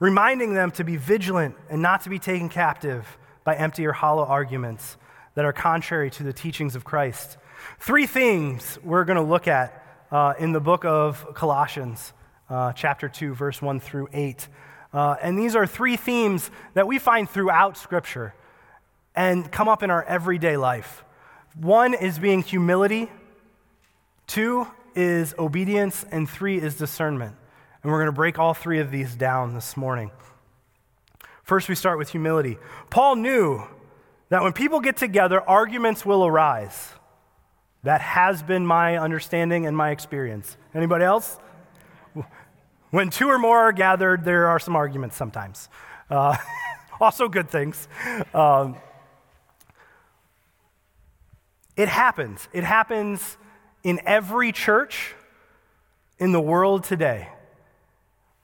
reminding 0.00 0.54
them 0.54 0.72
to 0.72 0.82
be 0.82 0.96
vigilant 0.96 1.54
and 1.68 1.80
not 1.80 2.02
to 2.02 2.10
be 2.10 2.18
taken 2.18 2.48
captive 2.48 3.16
by 3.44 3.54
empty 3.54 3.86
or 3.86 3.92
hollow 3.92 4.24
arguments 4.24 4.96
that 5.34 5.44
are 5.44 5.52
contrary 5.52 6.10
to 6.10 6.22
the 6.22 6.32
teachings 6.32 6.74
of 6.74 6.84
Christ. 6.84 7.36
Three 7.78 8.06
things 8.06 8.78
we're 8.82 9.04
going 9.04 9.16
to 9.16 9.22
look 9.22 9.48
at 9.48 9.84
uh, 10.10 10.34
in 10.38 10.52
the 10.52 10.60
book 10.60 10.84
of 10.84 11.34
Colossians, 11.34 12.12
uh, 12.48 12.72
chapter 12.72 13.08
2, 13.08 13.34
verse 13.34 13.62
1 13.62 13.80
through 13.80 14.08
8. 14.12 14.48
Uh, 14.92 15.16
and 15.22 15.38
these 15.38 15.54
are 15.54 15.66
three 15.66 15.96
themes 15.96 16.50
that 16.74 16.86
we 16.86 16.98
find 16.98 17.28
throughout 17.28 17.76
Scripture 17.76 18.34
and 19.14 19.50
come 19.50 19.68
up 19.68 19.82
in 19.82 19.90
our 19.90 20.02
everyday 20.04 20.56
life. 20.56 21.04
One 21.54 21.94
is 21.94 22.18
being 22.18 22.42
humility, 22.42 23.10
two 24.26 24.66
is 24.94 25.34
obedience, 25.38 26.04
and 26.10 26.28
three 26.28 26.58
is 26.58 26.76
discernment. 26.76 27.36
And 27.82 27.90
we're 27.90 27.98
going 27.98 28.06
to 28.06 28.12
break 28.12 28.38
all 28.38 28.54
three 28.54 28.78
of 28.78 28.90
these 28.90 29.14
down 29.14 29.54
this 29.54 29.76
morning. 29.76 30.10
First, 31.42 31.68
we 31.68 31.74
start 31.74 31.98
with 31.98 32.10
humility. 32.10 32.58
Paul 32.90 33.16
knew 33.16 33.62
that 34.30 34.42
when 34.42 34.52
people 34.52 34.80
get 34.80 34.96
together, 34.96 35.40
arguments 35.42 36.06
will 36.06 36.24
arise. 36.24 36.94
That 37.82 38.00
has 38.00 38.42
been 38.42 38.66
my 38.66 38.96
understanding 38.96 39.66
and 39.66 39.76
my 39.76 39.90
experience. 39.90 40.56
Anybody 40.74 41.04
else? 41.04 41.38
When 42.90 43.10
two 43.10 43.28
or 43.28 43.38
more 43.38 43.58
are 43.58 43.72
gathered, 43.72 44.24
there 44.24 44.48
are 44.48 44.58
some 44.58 44.74
arguments 44.74 45.16
sometimes. 45.16 45.68
Uh, 46.08 46.36
also, 47.00 47.28
good 47.28 47.48
things. 47.48 47.86
Um, 48.34 48.76
it 51.76 51.88
happens. 51.88 52.48
It 52.52 52.64
happens 52.64 53.36
in 53.84 54.00
every 54.04 54.50
church 54.52 55.14
in 56.18 56.32
the 56.32 56.40
world 56.40 56.84
today. 56.84 57.28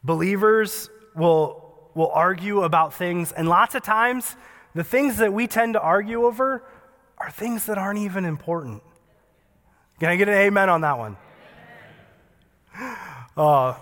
Believers 0.04 0.90
will, 1.16 1.90
will 1.94 2.10
argue 2.10 2.62
about 2.62 2.94
things, 2.94 3.32
and 3.32 3.48
lots 3.48 3.74
of 3.74 3.82
times, 3.82 4.36
the 4.76 4.84
things 4.84 5.16
that 5.16 5.32
we 5.32 5.46
tend 5.46 5.72
to 5.72 5.80
argue 5.80 6.24
over 6.24 6.62
are 7.16 7.30
things 7.30 7.64
that 7.66 7.78
aren't 7.78 7.98
even 7.98 8.26
important. 8.26 8.82
Can 9.98 10.10
I 10.10 10.16
get 10.16 10.28
an 10.28 10.34
amen 10.34 10.68
on 10.68 10.82
that 10.82 10.98
one? 10.98 11.16
Uh, 13.36 13.74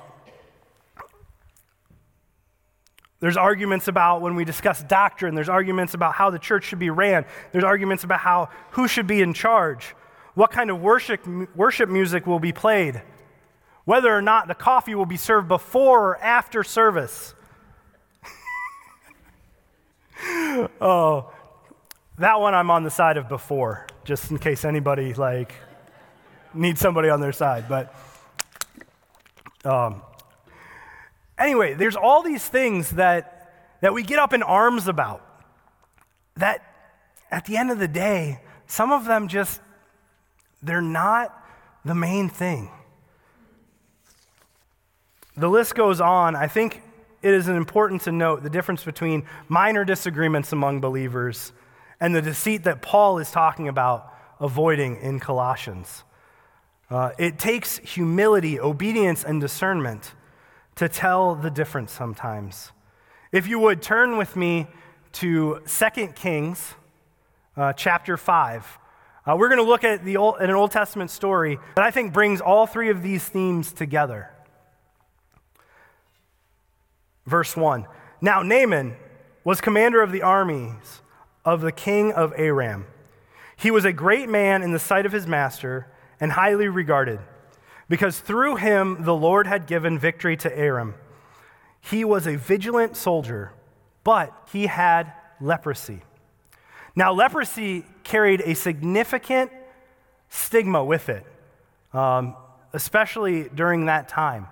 there's 3.19 3.37
arguments 3.37 3.89
about 3.89 4.21
when 4.21 4.37
we 4.37 4.45
discuss 4.45 4.83
doctrine, 4.85 5.35
there's 5.35 5.49
arguments 5.49 5.95
about 5.95 6.15
how 6.15 6.31
the 6.31 6.39
church 6.39 6.65
should 6.65 6.79
be 6.79 6.91
ran, 6.91 7.25
there's 7.53 7.65
arguments 7.65 8.05
about 8.05 8.21
how 8.21 8.49
who 8.73 8.87
should 8.87 9.07
be 9.07 9.21
in 9.21 9.33
charge, 9.33 9.95
what 10.35 10.51
kind 10.51 10.71
of 10.71 10.81
worship, 10.81 11.27
worship 11.57 11.89
music 11.89 12.27
will 12.27 12.39
be 12.39 12.53
played, 12.53 13.03
whether 13.85 14.13
or 14.13 14.23
not 14.23 14.47
the 14.47 14.55
coffee 14.55 14.95
will 14.95 15.07
be 15.07 15.17
served 15.17 15.49
before 15.49 16.11
or 16.11 16.19
after 16.19 16.63
service. 16.63 17.35
oh, 20.81 21.31
that 22.19 22.41
one 22.41 22.55
I'm 22.55 22.71
on 22.71 22.85
the 22.85 22.91
side 22.91 23.17
of 23.17 23.29
before, 23.29 23.87
just 24.05 24.31
in 24.31 24.39
case 24.39 24.65
anybody 24.65 25.13
like 25.15 25.53
need 26.55 26.79
somebody 26.79 27.09
on 27.09 27.21
their 27.21 27.33
side. 27.33 27.67
But 27.69 27.95
um, 29.65 30.03
anyway, 31.39 31.75
there's 31.75 31.97
all 31.97 32.23
these 32.23 32.47
things 32.47 32.91
that, 32.91 33.77
that 33.81 33.93
we 33.93 34.03
get 34.03 34.19
up 34.19 34.33
in 34.33 34.43
arms 34.43 34.89
about 34.89 35.23
that 36.37 36.63
at 37.31 37.45
the 37.47 37.57
end 37.57 37.71
of 37.71 37.79
the 37.79 37.89
day, 37.89 38.41
some 38.67 38.93
of 38.93 39.05
them 39.05 39.29
just, 39.29 39.61
they're 40.63 40.81
not 40.81 41.35
the 41.85 41.95
main 41.95 42.29
thing. 42.29 42.71
The 45.37 45.49
list 45.49 45.75
goes 45.75 46.01
on. 46.01 46.37
I 46.37 46.47
think 46.47 46.83
it 47.25 47.33
is 47.33 47.49
important 47.49 48.03
to 48.03 48.13
note 48.13 48.43
the 48.43 48.51
difference 48.51 48.85
between 48.85 49.25
minor 49.49 49.85
disagreements 49.85 50.53
among 50.53 50.81
believers 50.81 51.53
and 51.99 52.15
the 52.15 52.21
deceit 52.21 52.65
that 52.65 52.83
Paul 52.83 53.19
is 53.19 53.31
talking 53.31 53.67
about 53.67 54.13
avoiding 54.41 54.97
in 55.01 55.21
Colossians. 55.21 56.05
Uh, 56.91 57.13
it 57.19 57.39
takes 57.39 57.79
humility, 57.79 58.61
obedience, 58.61 59.25
and 59.25 59.41
discernment 59.41 60.13
to 60.77 60.87
tell 60.87 61.35
the 61.35 61.51
difference 61.51 61.93
sometimes. 61.93 62.73
If 63.33 63.49
you 63.49 63.59
would 63.59 63.81
turn 63.81 64.19
with 64.19 64.37
me 64.37 64.67
to 65.13 65.63
2 65.67 66.09
Kings 66.09 66.75
uh, 67.57 67.73
chapter 67.73 68.17
5. 68.17 68.79
Uh, 69.27 69.37
we're 69.39 69.49
going 69.49 69.61
to 69.61 69.65
look 69.65 69.85
at, 69.85 70.05
the 70.05 70.19
old, 70.19 70.37
at 70.41 70.51
an 70.51 70.57
Old 70.57 70.73
Testament 70.73 71.11
story 71.11 71.59
that 71.77 71.85
I 71.85 71.91
think 71.91 72.13
brings 72.13 72.41
all 72.43 72.67
three 72.67 72.91
of 72.91 73.03
these 73.03 73.27
themes 73.27 73.73
together. 73.73 74.34
Verse 77.27 77.57
1 77.57 77.87
Now 78.21 78.43
Naaman 78.43 78.97
was 79.45 79.61
commander 79.61 80.03
of 80.03 80.13
the 80.13 80.23
armies 80.23 81.03
of 81.45 81.61
the 81.61 81.73
king 81.73 82.13
of 82.13 82.33
Aram. 82.37 82.87
He 83.57 83.71
was 83.71 83.85
a 83.85 83.93
great 83.93 84.29
man 84.29 84.63
in 84.63 84.73
the 84.73 84.79
sight 84.79 85.07
of 85.07 85.13
his 85.13 85.27
master 85.27 85.87
and 86.21 86.33
highly 86.33 86.69
regarded, 86.69 87.21
because 87.89 88.19
through 88.21 88.57
him 88.57 89.05
the 89.05 89.15
Lord 89.15 89.47
had 89.47 89.67
given 89.67 89.99
victory 89.99 90.37
to 90.39 90.59
Aram. 90.59 90.95
He 91.81 92.05
was 92.05 92.27
a 92.27 92.37
vigilant 92.37 92.97
soldier, 92.97 93.53
but 94.03 94.33
he 94.53 94.67
had 94.67 95.13
leprosy. 95.41 96.01
Now, 96.97 97.13
leprosy 97.13 97.85
carried 98.05 98.41
a 98.43 98.55
significant 98.55 99.51
stigma 100.29 100.85
with 100.85 101.09
it, 101.09 101.27
um, 101.93 102.37
especially 102.73 103.49
during 103.49 103.87
that 103.87 104.09
time. 104.09 104.47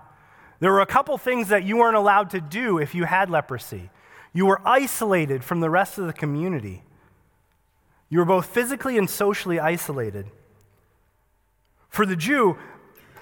There 0.62 0.71
were 0.71 0.81
a 0.81 0.87
couple 0.87 1.19
things 1.19 1.49
that 1.49 1.64
you 1.64 1.78
weren't 1.78 1.97
allowed 1.97 2.31
to 2.31 2.40
do 2.40 2.78
if 2.78 2.95
you 2.95 3.02
had 3.02 3.28
leprosy. 3.28 3.90
You 4.33 4.47
were 4.47 4.61
isolated 4.64 5.42
from 5.42 5.59
the 5.59 5.69
rest 5.69 5.99
of 5.99 6.07
the 6.07 6.12
community. 6.12 6.85
You 8.09 8.21
were 8.21 8.25
both 8.25 8.47
physically 8.47 8.97
and 8.97 9.11
socially 9.11 9.59
isolated. 9.59 10.26
For 11.88 12.07
the 12.07 12.14
Jew, 12.14 12.57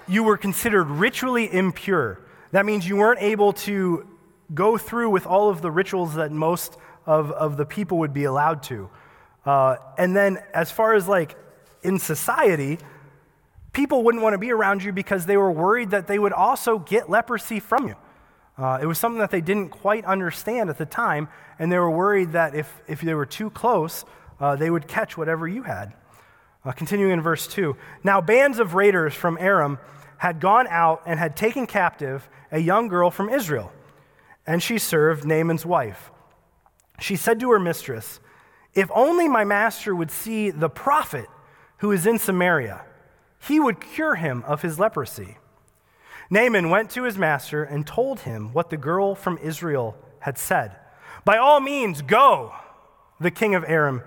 you 0.07 0.21
were 0.21 0.37
considered 0.37 0.83
ritually 0.83 1.51
impure. 1.51 2.19
That 2.51 2.63
means 2.63 2.87
you 2.87 2.97
weren't 2.97 3.23
able 3.23 3.53
to 3.53 4.07
go 4.53 4.77
through 4.77 5.09
with 5.09 5.25
all 5.25 5.49
of 5.49 5.63
the 5.63 5.71
rituals 5.71 6.13
that 6.13 6.31
most 6.31 6.77
of, 7.07 7.31
of 7.31 7.57
the 7.57 7.65
people 7.65 7.97
would 7.97 8.13
be 8.13 8.25
allowed 8.25 8.61
to. 8.65 8.87
Uh, 9.47 9.77
and 9.97 10.15
then, 10.15 10.37
as 10.53 10.69
far 10.69 10.93
as 10.93 11.07
like 11.07 11.35
in 11.81 11.97
society, 11.97 12.77
people 13.73 14.03
wouldn't 14.03 14.23
want 14.23 14.33
to 14.33 14.37
be 14.37 14.51
around 14.51 14.83
you 14.83 14.91
because 14.91 15.25
they 15.25 15.37
were 15.37 15.51
worried 15.51 15.91
that 15.91 16.07
they 16.07 16.19
would 16.19 16.33
also 16.33 16.79
get 16.79 17.09
leprosy 17.09 17.59
from 17.59 17.87
you. 17.87 17.95
Uh, 18.57 18.79
it 18.81 18.85
was 18.85 18.97
something 18.97 19.19
that 19.19 19.31
they 19.31 19.41
didn't 19.41 19.69
quite 19.69 20.05
understand 20.05 20.69
at 20.69 20.77
the 20.77 20.85
time, 20.85 21.29
and 21.57 21.71
they 21.71 21.79
were 21.79 21.89
worried 21.89 22.33
that 22.33 22.53
if, 22.53 22.81
if 22.87 23.01
they 23.01 23.13
were 23.13 23.25
too 23.25 23.49
close, 23.49 24.05
uh, 24.39 24.55
they 24.55 24.69
would 24.69 24.87
catch 24.87 25.17
whatever 25.17 25.47
you 25.47 25.63
had. 25.63 25.93
Uh, 26.63 26.71
continuing 26.71 27.11
in 27.11 27.21
verse 27.21 27.47
2 27.47 27.75
Now, 28.03 28.21
bands 28.21 28.59
of 28.59 28.75
raiders 28.75 29.13
from 29.13 29.37
Aram 29.39 29.79
had 30.17 30.39
gone 30.39 30.67
out 30.67 31.01
and 31.05 31.17
had 31.17 31.35
taken 31.35 31.65
captive 31.65 32.29
a 32.51 32.59
young 32.59 32.87
girl 32.87 33.09
from 33.09 33.29
Israel, 33.29 33.71
and 34.45 34.61
she 34.61 34.77
served 34.77 35.25
Naaman's 35.25 35.65
wife. 35.65 36.11
She 36.99 37.15
said 37.15 37.39
to 37.39 37.49
her 37.51 37.59
mistress, 37.59 38.19
If 38.75 38.91
only 38.93 39.27
my 39.27 39.43
master 39.43 39.95
would 39.95 40.11
see 40.11 40.51
the 40.51 40.69
prophet 40.69 41.25
who 41.77 41.91
is 41.91 42.05
in 42.05 42.19
Samaria, 42.19 42.83
he 43.47 43.59
would 43.59 43.79
cure 43.79 44.15
him 44.15 44.43
of 44.45 44.61
his 44.61 44.79
leprosy. 44.79 45.37
Naaman 46.29 46.69
went 46.69 46.89
to 46.91 47.03
his 47.03 47.17
master 47.17 47.63
and 47.63 47.85
told 47.85 48.21
him 48.21 48.53
what 48.53 48.69
the 48.69 48.77
girl 48.77 49.15
from 49.15 49.37
Israel 49.39 49.97
had 50.19 50.37
said. 50.37 50.75
By 51.25 51.37
all 51.37 51.59
means, 51.59 52.01
go, 52.01 52.53
the 53.19 53.31
king 53.31 53.53
of 53.55 53.65
Aram 53.67 54.03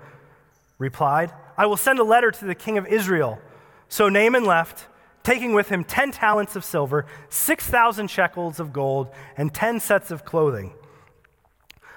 replied. 0.78 1.32
I 1.56 1.66
will 1.66 1.76
send 1.76 1.98
a 1.98 2.04
letter 2.04 2.30
to 2.30 2.44
the 2.44 2.54
king 2.54 2.78
of 2.78 2.86
Israel. 2.86 3.38
So 3.88 4.08
Naaman 4.08 4.44
left, 4.44 4.86
taking 5.22 5.52
with 5.52 5.68
him 5.68 5.84
10 5.84 6.12
talents 6.12 6.56
of 6.56 6.64
silver, 6.64 7.06
6,000 7.28 8.08
shekels 8.08 8.58
of 8.58 8.72
gold, 8.72 9.08
and 9.36 9.52
10 9.52 9.80
sets 9.80 10.10
of 10.10 10.24
clothing. 10.24 10.72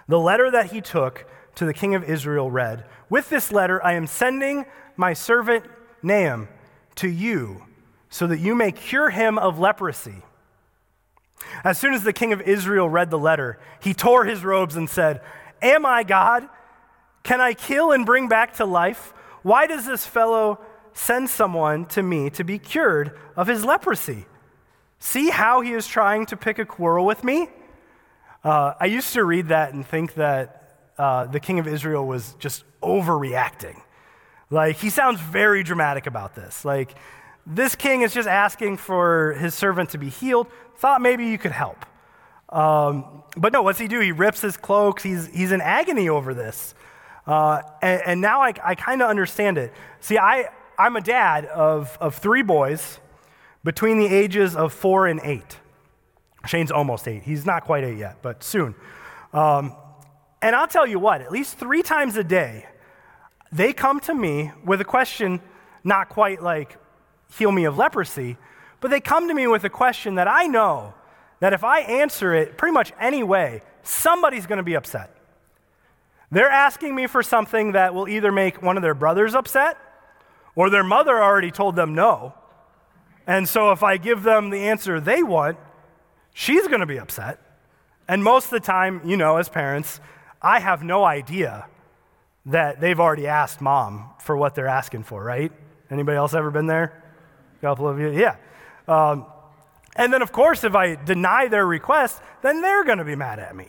The 0.08 0.20
letter 0.20 0.51
that 0.51 0.72
he 0.72 0.82
took 0.82 1.25
to 1.56 1.65
the 1.65 1.74
king 1.74 1.96
of 1.96 2.03
Israel 2.03 2.51
read 2.51 2.86
With 3.10 3.29
this 3.29 3.51
letter, 3.51 3.84
I 3.84 3.94
am 3.94 4.08
sending 4.08 4.65
my 4.96 5.13
servant 5.13 5.65
Naaman 6.03 6.50
to 6.97 7.09
you 7.09 7.63
so 8.09 8.27
that 8.27 8.39
you 8.39 8.55
may 8.55 8.71
cure 8.71 9.09
him 9.09 9.37
of 9.37 9.59
leprosy. 9.59 10.23
As 11.63 11.77
soon 11.77 11.93
as 11.93 12.03
the 12.03 12.13
king 12.13 12.33
of 12.33 12.41
Israel 12.41 12.89
read 12.89 13.09
the 13.09 13.17
letter, 13.17 13.59
he 13.81 13.93
tore 13.93 14.25
his 14.25 14.43
robes 14.43 14.75
and 14.75 14.89
said, 14.89 15.21
Am 15.61 15.85
I 15.85 16.03
God? 16.03 16.47
Can 17.23 17.41
I 17.41 17.53
kill 17.53 17.91
and 17.91 18.05
bring 18.05 18.27
back 18.27 18.55
to 18.55 18.65
life? 18.65 19.13
Why 19.43 19.67
does 19.67 19.85
this 19.85 20.05
fellow 20.05 20.59
send 20.93 21.29
someone 21.29 21.85
to 21.87 22.01
me 22.01 22.29
to 22.31 22.43
be 22.43 22.57
cured 22.57 23.17
of 23.35 23.47
his 23.47 23.63
leprosy? 23.65 24.25
See 24.99 25.29
how 25.29 25.61
he 25.61 25.73
is 25.73 25.87
trying 25.87 26.25
to 26.27 26.37
pick 26.37 26.59
a 26.59 26.65
quarrel 26.65 27.05
with 27.05 27.23
me? 27.23 27.49
Uh, 28.43 28.73
I 28.79 28.85
used 28.85 29.13
to 29.13 29.23
read 29.23 29.49
that 29.49 29.73
and 29.73 29.85
think 29.85 30.15
that 30.15 30.79
uh, 30.97 31.25
the 31.25 31.39
king 31.39 31.59
of 31.59 31.67
Israel 31.67 32.07
was 32.07 32.35
just 32.39 32.63
overreacting. 32.81 33.81
Like, 34.49 34.77
he 34.77 34.89
sounds 34.89 35.19
very 35.19 35.63
dramatic 35.63 36.07
about 36.07 36.35
this. 36.35 36.63
Like, 36.63 36.95
this 37.45 37.75
king 37.75 38.01
is 38.01 38.13
just 38.13 38.27
asking 38.27 38.77
for 38.77 39.33
his 39.33 39.53
servant 39.53 39.91
to 39.91 39.97
be 39.97 40.09
healed. 40.09 40.47
Thought 40.77 41.01
maybe 41.01 41.27
you 41.27 41.37
could 41.37 41.51
help. 41.51 41.85
Um, 42.49 43.23
but 43.35 43.51
no, 43.51 43.61
what's 43.61 43.79
he 43.79 43.87
do? 43.87 43.99
He 43.99 44.11
rips 44.11 44.41
his 44.41 44.57
cloaks. 44.57 45.03
He's, 45.03 45.27
he's 45.27 45.51
in 45.51 45.61
agony 45.61 46.09
over 46.09 46.33
this. 46.33 46.75
Uh, 47.25 47.61
and, 47.81 48.01
and, 48.05 48.21
now 48.21 48.41
I, 48.41 48.53
I 48.63 48.75
kind 48.75 49.01
of 49.01 49.09
understand 49.09 49.57
it. 49.57 49.73
See, 49.99 50.17
I, 50.17 50.49
I'm 50.79 50.95
a 50.95 51.01
dad 51.01 51.45
of, 51.45 51.97
of 51.99 52.15
three 52.15 52.41
boys 52.41 52.99
between 53.65 53.97
the 53.97 54.07
ages 54.07 54.55
of 54.55 54.71
four 54.71 55.07
and 55.07 55.19
eight. 55.23 55.57
Shane's 56.45 56.71
almost 56.71 57.05
eight. 57.05 57.23
He's 57.23 57.45
not 57.45 57.65
quite 57.65 57.83
eight 57.83 57.97
yet, 57.97 58.21
but 58.21 58.43
soon. 58.43 58.75
Um, 59.33 59.75
and 60.41 60.55
I'll 60.55 60.67
tell 60.67 60.87
you 60.87 60.99
what, 60.99 61.21
at 61.21 61.31
least 61.31 61.57
three 61.57 61.83
times 61.83 62.15
a 62.15 62.23
day, 62.23 62.65
they 63.51 63.73
come 63.73 63.99
to 64.01 64.13
me 64.13 64.51
with 64.63 64.81
a 64.81 64.85
question, 64.85 65.41
not 65.83 66.09
quite 66.09 66.41
like, 66.41 66.77
heal 67.37 67.51
me 67.51 67.65
of 67.65 67.77
leprosy, 67.77 68.37
but 68.79 68.91
they 68.91 68.99
come 68.99 69.27
to 69.27 69.33
me 69.33 69.47
with 69.47 69.63
a 69.63 69.69
question 69.69 70.15
that 70.15 70.27
I 70.27 70.47
know 70.47 70.93
that 71.39 71.53
if 71.53 71.63
I 71.63 71.81
answer 71.81 72.33
it 72.33 72.57
pretty 72.57 72.73
much 72.73 72.91
any 72.99 73.23
way, 73.23 73.61
somebody's 73.83 74.45
going 74.45 74.57
to 74.57 74.63
be 74.63 74.75
upset. 74.75 75.13
They're 76.31 76.49
asking 76.49 76.95
me 76.95 77.07
for 77.07 77.23
something 77.23 77.71
that 77.71 77.93
will 77.93 78.07
either 78.07 78.31
make 78.31 78.61
one 78.61 78.75
of 78.75 78.83
their 78.83 78.93
brothers 78.93 79.33
upset 79.33 79.77
or 80.55 80.69
their 80.69 80.83
mother 80.83 81.21
already 81.21 81.51
told 81.51 81.75
them 81.75 81.95
no. 81.95 82.33
And 83.25 83.47
so 83.47 83.71
if 83.71 83.83
I 83.83 83.97
give 83.97 84.23
them 84.23 84.49
the 84.49 84.67
answer 84.67 84.99
they 84.99 85.23
want, 85.23 85.57
she's 86.33 86.67
going 86.67 86.81
to 86.81 86.85
be 86.85 86.99
upset. 86.99 87.39
And 88.07 88.23
most 88.23 88.45
of 88.45 88.51
the 88.51 88.59
time, 88.59 89.01
you 89.05 89.17
know, 89.17 89.37
as 89.37 89.49
parents, 89.49 89.99
I 90.41 90.59
have 90.59 90.83
no 90.83 91.03
idea 91.03 91.67
that 92.47 92.79
they've 92.79 92.99
already 92.99 93.27
asked 93.27 93.61
mom 93.61 94.09
for 94.19 94.35
what 94.35 94.55
they're 94.55 94.67
asking 94.67 95.03
for, 95.03 95.23
right? 95.23 95.51
Anybody 95.91 96.17
else 96.17 96.33
ever 96.33 96.49
been 96.49 96.67
there? 96.67 97.03
A 97.57 97.61
couple 97.61 97.87
of 97.87 97.99
you? 97.99 98.11
Yeah. 98.11 98.37
Um, 98.87 99.25
and 99.95 100.13
then, 100.13 100.21
of 100.21 100.31
course, 100.31 100.63
if 100.63 100.75
I 100.75 100.95
deny 100.95 101.47
their 101.47 101.65
request, 101.65 102.21
then 102.41 102.61
they're 102.61 102.83
going 102.83 102.99
to 102.99 103.05
be 103.05 103.15
mad 103.15 103.39
at 103.39 103.55
me. 103.55 103.67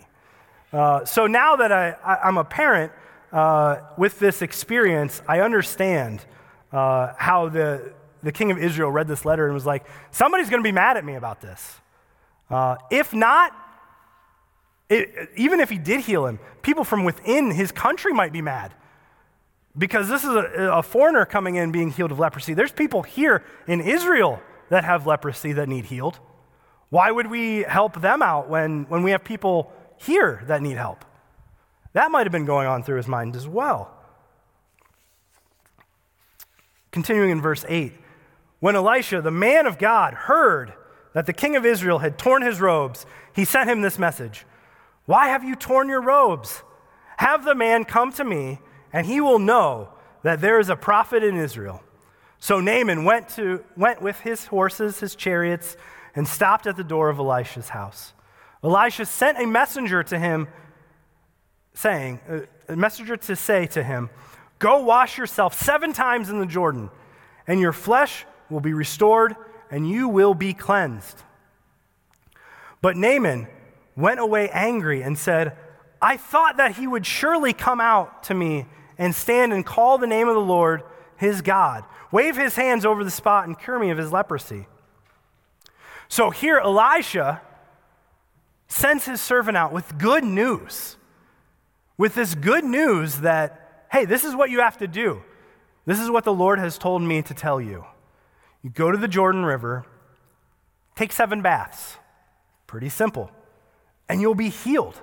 Uh, 0.72 1.04
so 1.04 1.26
now 1.26 1.56
that 1.56 1.72
I, 1.72 1.96
am 2.22 2.36
a 2.36 2.44
parent 2.44 2.92
uh, 3.32 3.76
with 3.96 4.18
this 4.18 4.42
experience, 4.42 5.22
I 5.26 5.40
understand 5.40 6.24
uh, 6.72 7.14
how 7.16 7.48
the, 7.48 7.92
the 8.22 8.32
king 8.32 8.50
of 8.50 8.58
Israel 8.58 8.90
read 8.90 9.08
this 9.08 9.24
letter 9.24 9.46
and 9.46 9.54
was 9.54 9.66
like, 9.66 9.86
somebody's 10.10 10.50
going 10.50 10.62
to 10.62 10.66
be 10.66 10.72
mad 10.72 10.96
at 10.96 11.04
me 11.04 11.14
about 11.14 11.40
this. 11.40 11.80
Uh, 12.50 12.76
if 12.90 13.14
not, 13.14 13.52
it, 14.88 15.30
even 15.36 15.60
if 15.60 15.68
he 15.70 15.78
did 15.78 16.00
heal 16.00 16.26
him, 16.26 16.38
people 16.62 16.84
from 16.84 17.04
within 17.04 17.50
his 17.50 17.72
country 17.72 18.12
might 18.12 18.32
be 18.32 18.42
mad 18.42 18.74
because 19.76 20.08
this 20.08 20.24
is 20.24 20.30
a, 20.30 20.70
a, 20.72 20.82
foreigner 20.82 21.24
coming 21.24 21.54
in 21.54 21.70
being 21.70 21.90
healed 21.90 22.10
of 22.10 22.18
leprosy. 22.18 22.54
There's 22.54 22.72
people 22.72 23.02
here 23.02 23.44
in 23.66 23.80
Israel 23.80 24.40
that 24.70 24.84
have 24.84 25.06
leprosy 25.06 25.52
that 25.52 25.68
need 25.68 25.86
healed. 25.86 26.18
Why 26.90 27.10
would 27.10 27.28
we 27.28 27.58
help 27.62 28.00
them 28.00 28.22
out 28.22 28.48
when, 28.48 28.84
when 28.84 29.02
we 29.02 29.12
have 29.12 29.22
people 29.22 29.72
here 29.98 30.42
that 30.46 30.62
need 30.62 30.76
help? 30.76 31.04
That 31.92 32.10
might 32.10 32.26
have 32.26 32.32
been 32.32 32.46
going 32.46 32.66
on 32.66 32.82
through 32.82 32.96
his 32.96 33.08
mind 33.08 33.36
as 33.36 33.46
well. 33.46 33.94
Continuing 36.90 37.30
in 37.30 37.40
verse 37.40 37.64
8 37.68 37.92
When 38.60 38.74
Elisha, 38.74 39.20
the 39.20 39.30
man 39.30 39.66
of 39.66 39.78
God, 39.78 40.14
heard 40.14 40.72
that 41.12 41.26
the 41.26 41.32
king 41.32 41.56
of 41.56 41.64
Israel 41.64 41.98
had 41.98 42.18
torn 42.18 42.42
his 42.42 42.60
robes, 42.60 43.06
he 43.34 43.44
sent 43.44 43.68
him 43.68 43.82
this 43.82 43.98
message 43.98 44.44
Why 45.08 45.28
have 45.28 45.42
you 45.42 45.54
torn 45.54 45.88
your 45.88 46.02
robes? 46.02 46.62
Have 47.16 47.42
the 47.42 47.54
man 47.54 47.86
come 47.86 48.12
to 48.12 48.24
me, 48.24 48.58
and 48.92 49.06
he 49.06 49.22
will 49.22 49.38
know 49.38 49.88
that 50.22 50.42
there 50.42 50.60
is 50.60 50.68
a 50.68 50.76
prophet 50.76 51.24
in 51.24 51.34
Israel. 51.34 51.82
So 52.38 52.60
Naaman 52.60 53.06
went, 53.06 53.30
to, 53.30 53.64
went 53.74 54.02
with 54.02 54.20
his 54.20 54.44
horses, 54.44 55.00
his 55.00 55.14
chariots, 55.14 55.78
and 56.14 56.28
stopped 56.28 56.66
at 56.66 56.76
the 56.76 56.84
door 56.84 57.08
of 57.08 57.18
Elisha's 57.18 57.70
house. 57.70 58.12
Elisha 58.62 59.06
sent 59.06 59.38
a 59.38 59.46
messenger 59.46 60.02
to 60.02 60.18
him, 60.18 60.46
saying, 61.72 62.20
uh, 62.28 62.40
a 62.68 62.76
messenger 62.76 63.16
to 63.16 63.34
say 63.34 63.64
to 63.68 63.82
him, 63.82 64.10
Go 64.58 64.82
wash 64.82 65.16
yourself 65.16 65.54
seven 65.54 65.94
times 65.94 66.28
in 66.28 66.38
the 66.38 66.44
Jordan, 66.44 66.90
and 67.46 67.60
your 67.60 67.72
flesh 67.72 68.26
will 68.50 68.60
be 68.60 68.74
restored, 68.74 69.36
and 69.70 69.88
you 69.88 70.06
will 70.06 70.34
be 70.34 70.52
cleansed. 70.52 71.22
But 72.82 72.98
Naaman 72.98 73.48
went 73.98 74.20
away 74.20 74.48
angry 74.50 75.02
and 75.02 75.18
said, 75.18 75.56
I 76.00 76.16
thought 76.16 76.58
that 76.58 76.76
he 76.76 76.86
would 76.86 77.04
surely 77.04 77.52
come 77.52 77.80
out 77.80 78.22
to 78.24 78.34
me 78.34 78.66
and 78.96 79.12
stand 79.14 79.52
and 79.52 79.66
call 79.66 79.98
the 79.98 80.06
name 80.06 80.28
of 80.28 80.34
the 80.34 80.40
Lord 80.40 80.84
his 81.16 81.42
God, 81.42 81.84
wave 82.12 82.36
his 82.36 82.54
hands 82.54 82.86
over 82.86 83.02
the 83.02 83.10
spot, 83.10 83.48
and 83.48 83.58
cure 83.58 83.78
me 83.78 83.90
of 83.90 83.98
his 83.98 84.12
leprosy. 84.12 84.68
So 86.08 86.30
here, 86.30 86.58
Elisha 86.58 87.42
sends 88.68 89.04
his 89.04 89.20
servant 89.20 89.56
out 89.56 89.72
with 89.72 89.98
good 89.98 90.22
news, 90.22 90.96
with 91.96 92.14
this 92.14 92.36
good 92.36 92.64
news 92.64 93.20
that, 93.22 93.86
hey, 93.90 94.04
this 94.04 94.22
is 94.22 94.36
what 94.36 94.50
you 94.50 94.60
have 94.60 94.78
to 94.78 94.86
do. 94.86 95.22
This 95.86 95.98
is 95.98 96.08
what 96.08 96.22
the 96.22 96.32
Lord 96.32 96.60
has 96.60 96.78
told 96.78 97.02
me 97.02 97.20
to 97.22 97.34
tell 97.34 97.60
you. 97.60 97.84
You 98.62 98.70
go 98.70 98.92
to 98.92 98.98
the 98.98 99.08
Jordan 99.08 99.44
River, 99.44 99.84
take 100.94 101.10
seven 101.10 101.42
baths. 101.42 101.96
Pretty 102.68 102.90
simple. 102.90 103.32
And 104.08 104.20
you'll 104.20 104.34
be 104.34 104.48
healed 104.48 105.00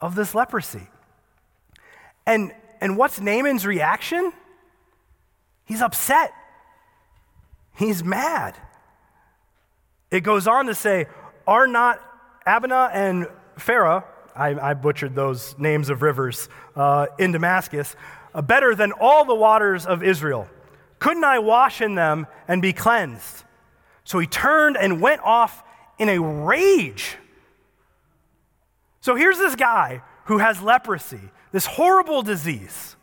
of 0.00 0.14
this 0.14 0.34
leprosy. 0.34 0.88
And, 2.26 2.52
and 2.80 2.96
what's 2.96 3.20
Naaman's 3.20 3.66
reaction? 3.66 4.32
He's 5.64 5.80
upset. 5.80 6.32
He's 7.76 8.04
mad. 8.04 8.54
It 10.10 10.20
goes 10.20 10.46
on 10.46 10.66
to 10.66 10.74
say, 10.74 11.06
Are 11.46 11.66
not 11.66 12.00
Abana 12.46 12.90
and 12.92 13.26
Pharah, 13.56 14.04
I, 14.36 14.70
I 14.70 14.74
butchered 14.74 15.14
those 15.14 15.56
names 15.58 15.90
of 15.90 16.02
rivers 16.02 16.48
uh, 16.76 17.06
in 17.18 17.32
Damascus, 17.32 17.96
uh, 18.34 18.42
better 18.42 18.74
than 18.74 18.92
all 18.92 19.24
the 19.24 19.34
waters 19.34 19.86
of 19.86 20.02
Israel? 20.02 20.48
Couldn't 20.98 21.24
I 21.24 21.38
wash 21.38 21.80
in 21.80 21.94
them 21.94 22.26
and 22.48 22.60
be 22.60 22.72
cleansed? 22.72 23.44
So 24.04 24.18
he 24.18 24.26
turned 24.26 24.76
and 24.76 25.00
went 25.00 25.22
off 25.22 25.62
in 25.98 26.08
a 26.08 26.18
rage. 26.18 27.16
So 29.04 29.16
here's 29.16 29.36
this 29.36 29.54
guy 29.54 30.00
who 30.24 30.38
has 30.38 30.62
leprosy, 30.62 31.20
this 31.52 31.66
horrible 31.66 32.22
disease. 32.22 32.96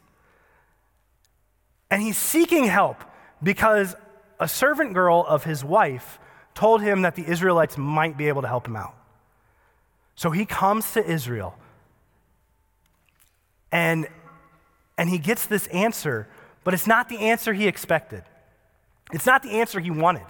And 1.92 2.02
he's 2.02 2.18
seeking 2.18 2.64
help 2.64 3.04
because 3.44 3.96
a 4.40 4.48
servant 4.48 4.96
girl 4.96 5.24
of 5.28 5.44
his 5.44 5.64
wife 5.64 6.18
told 6.56 6.82
him 6.82 7.04
that 7.04 7.16
the 7.16 7.24
Israelites 7.30 7.78
might 7.78 8.18
be 8.18 8.30
able 8.30 8.42
to 8.42 8.48
help 8.48 8.66
him 8.66 8.76
out. 8.76 8.96
So 10.16 10.32
he 10.32 10.44
comes 10.44 10.92
to 10.94 11.06
Israel 11.08 11.56
and, 13.72 14.08
and 14.98 15.08
he 15.08 15.20
gets 15.20 15.46
this 15.46 15.68
answer, 15.68 16.28
but 16.64 16.74
it's 16.74 16.88
not 16.88 17.10
the 17.10 17.20
answer 17.20 17.54
he 17.54 17.68
expected. 17.68 18.24
It's 19.14 19.28
not 19.28 19.44
the 19.44 19.52
answer 19.52 19.80
he 19.80 19.92
wanted. 19.92 20.26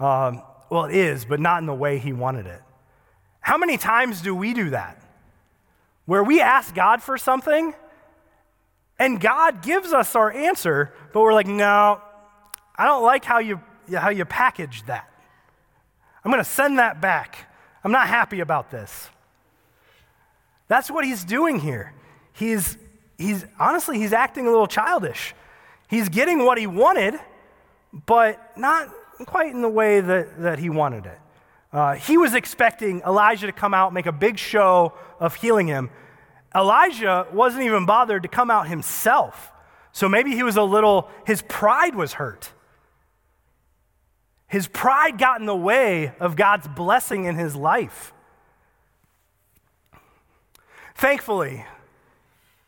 Um, 0.00 0.40
well, 0.70 0.86
it 0.86 0.94
is, 0.94 1.26
but 1.26 1.40
not 1.40 1.60
in 1.60 1.66
the 1.66 1.74
way 1.74 1.98
he 1.98 2.14
wanted 2.14 2.46
it. 2.46 2.62
How 3.42 3.58
many 3.58 3.76
times 3.76 4.22
do 4.22 4.34
we 4.34 4.54
do 4.54 4.70
that? 4.70 5.02
Where 6.06 6.24
we 6.24 6.40
ask 6.40 6.74
God 6.74 7.02
for 7.02 7.18
something 7.18 7.74
and 8.98 9.20
God 9.20 9.62
gives 9.62 9.92
us 9.92 10.14
our 10.14 10.32
answer, 10.32 10.92
but 11.12 11.20
we're 11.20 11.34
like, 11.34 11.46
no, 11.46 12.00
I 12.76 12.86
don't 12.86 13.02
like 13.02 13.24
how 13.24 13.40
you, 13.40 13.60
how 13.92 14.10
you 14.10 14.24
packaged 14.24 14.86
that. 14.86 15.10
I'm 16.24 16.30
going 16.30 16.42
to 16.42 16.48
send 16.48 16.78
that 16.78 17.00
back. 17.00 17.50
I'm 17.82 17.92
not 17.92 18.06
happy 18.06 18.40
about 18.40 18.70
this. 18.70 19.10
That's 20.68 20.90
what 20.90 21.04
he's 21.04 21.24
doing 21.24 21.58
here. 21.58 21.92
He's, 22.32 22.78
he's 23.18 23.44
honestly, 23.58 23.98
he's 23.98 24.12
acting 24.12 24.46
a 24.46 24.50
little 24.50 24.68
childish. 24.68 25.34
He's 25.88 26.08
getting 26.08 26.44
what 26.44 26.58
he 26.58 26.66
wanted, 26.66 27.14
but 28.06 28.56
not 28.56 28.88
quite 29.26 29.52
in 29.52 29.62
the 29.62 29.68
way 29.68 30.00
that, 30.00 30.40
that 30.42 30.58
he 30.58 30.70
wanted 30.70 31.06
it. 31.06 31.18
Uh, 31.72 31.94
he 31.94 32.18
was 32.18 32.34
expecting 32.34 33.00
Elijah 33.00 33.46
to 33.46 33.52
come 33.52 33.72
out, 33.72 33.94
make 33.94 34.06
a 34.06 34.12
big 34.12 34.38
show 34.38 34.92
of 35.18 35.34
healing 35.36 35.66
him. 35.66 35.90
Elijah 36.54 37.26
wasn't 37.32 37.64
even 37.64 37.86
bothered 37.86 38.22
to 38.24 38.28
come 38.28 38.50
out 38.50 38.68
himself. 38.68 39.50
So 39.92 40.08
maybe 40.08 40.32
he 40.32 40.42
was 40.42 40.56
a 40.56 40.62
little, 40.62 41.08
his 41.26 41.42
pride 41.42 41.94
was 41.94 42.14
hurt. 42.14 42.52
His 44.48 44.68
pride 44.68 45.16
got 45.16 45.40
in 45.40 45.46
the 45.46 45.56
way 45.56 46.12
of 46.20 46.36
God's 46.36 46.68
blessing 46.68 47.24
in 47.24 47.36
his 47.36 47.56
life. 47.56 48.12
Thankfully, 50.94 51.64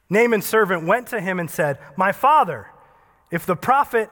Naaman's 0.08 0.46
servant 0.46 0.86
went 0.86 1.08
to 1.08 1.20
him 1.20 1.38
and 1.38 1.50
said, 1.50 1.78
My 1.96 2.12
father, 2.12 2.68
if 3.30 3.44
the 3.44 3.56
prophet 3.56 4.08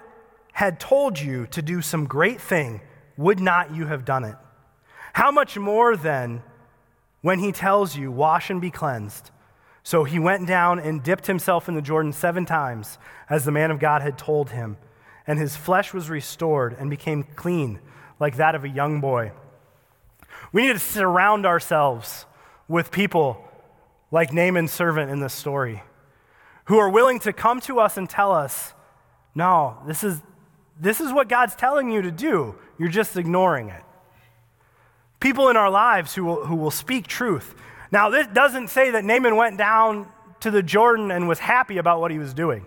had 0.52 0.78
told 0.78 1.18
you 1.18 1.46
to 1.46 1.62
do 1.62 1.80
some 1.80 2.04
great 2.04 2.40
thing, 2.40 2.82
would 3.16 3.40
not 3.40 3.74
you 3.74 3.86
have 3.86 4.04
done 4.04 4.24
it? 4.24 4.36
How 5.12 5.30
much 5.30 5.58
more 5.58 5.96
then 5.96 6.42
when 7.20 7.38
he 7.38 7.52
tells 7.52 7.96
you, 7.96 8.10
Wash 8.10 8.50
and 8.50 8.60
be 8.60 8.70
cleansed? 8.70 9.30
So 9.82 10.04
he 10.04 10.18
went 10.18 10.46
down 10.46 10.78
and 10.78 11.02
dipped 11.02 11.26
himself 11.26 11.68
in 11.68 11.74
the 11.74 11.82
Jordan 11.82 12.12
seven 12.12 12.46
times, 12.46 12.98
as 13.28 13.44
the 13.44 13.50
man 13.50 13.70
of 13.70 13.80
God 13.80 14.02
had 14.02 14.16
told 14.16 14.50
him 14.50 14.76
and 15.26 15.38
his 15.38 15.56
flesh 15.56 15.94
was 15.94 16.10
restored 16.10 16.76
and 16.78 16.90
became 16.90 17.22
clean, 17.22 17.80
like 18.18 18.36
that 18.36 18.54
of 18.54 18.64
a 18.64 18.68
young 18.68 19.00
boy. 19.00 19.32
We 20.52 20.66
need 20.66 20.74
to 20.74 20.78
surround 20.78 21.46
ourselves 21.46 22.26
with 22.68 22.90
people 22.90 23.42
like 24.10 24.32
Naaman's 24.32 24.72
servant 24.72 25.10
in 25.10 25.20
this 25.20 25.32
story 25.32 25.82
who 26.66 26.78
are 26.78 26.88
willing 26.88 27.18
to 27.20 27.32
come 27.32 27.60
to 27.60 27.80
us 27.80 27.96
and 27.96 28.08
tell 28.08 28.32
us, 28.32 28.72
no, 29.34 29.78
this 29.86 30.04
is, 30.04 30.20
this 30.78 31.00
is 31.00 31.12
what 31.12 31.28
God's 31.28 31.56
telling 31.56 31.90
you 31.90 32.02
to 32.02 32.10
do. 32.10 32.54
You're 32.78 32.88
just 32.88 33.16
ignoring 33.16 33.68
it. 33.68 33.82
People 35.22 35.50
in 35.50 35.56
our 35.56 35.70
lives 35.70 36.16
who 36.16 36.24
will, 36.24 36.44
who 36.44 36.56
will 36.56 36.72
speak 36.72 37.06
truth. 37.06 37.54
Now, 37.92 38.10
this 38.10 38.26
doesn't 38.26 38.70
say 38.70 38.90
that 38.90 39.04
Naaman 39.04 39.36
went 39.36 39.56
down 39.56 40.08
to 40.40 40.50
the 40.50 40.64
Jordan 40.64 41.12
and 41.12 41.28
was 41.28 41.38
happy 41.38 41.78
about 41.78 42.00
what 42.00 42.10
he 42.10 42.18
was 42.18 42.34
doing. 42.34 42.66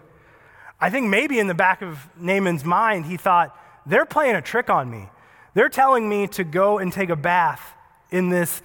I 0.79 0.89
think 0.89 1.09
maybe 1.09 1.37
in 1.37 1.47
the 1.47 1.53
back 1.53 1.81
of 1.81 2.07
Naaman's 2.17 2.63
mind, 2.63 3.07
he 3.07 3.17
thought, 3.17 3.53
they're 3.85 4.05
playing 4.05 4.35
a 4.35 4.41
trick 4.41 4.69
on 4.69 4.89
me. 4.89 5.09
They're 5.53 5.67
telling 5.67 6.07
me 6.07 6.27
to 6.27 6.45
go 6.45 6.77
and 6.77 6.93
take 6.93 7.09
a 7.09 7.17
bath 7.17 7.61
in 8.09 8.29
this, 8.29 8.61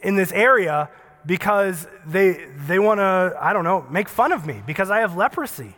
in 0.00 0.16
this 0.16 0.32
area 0.32 0.90
because 1.24 1.86
they, 2.04 2.44
they 2.66 2.80
want 2.80 2.98
to, 2.98 3.38
I 3.40 3.52
don't 3.52 3.62
know, 3.62 3.86
make 3.90 4.08
fun 4.08 4.32
of 4.32 4.44
me 4.44 4.60
because 4.66 4.90
I 4.90 4.98
have 4.98 5.16
leprosy. 5.16 5.76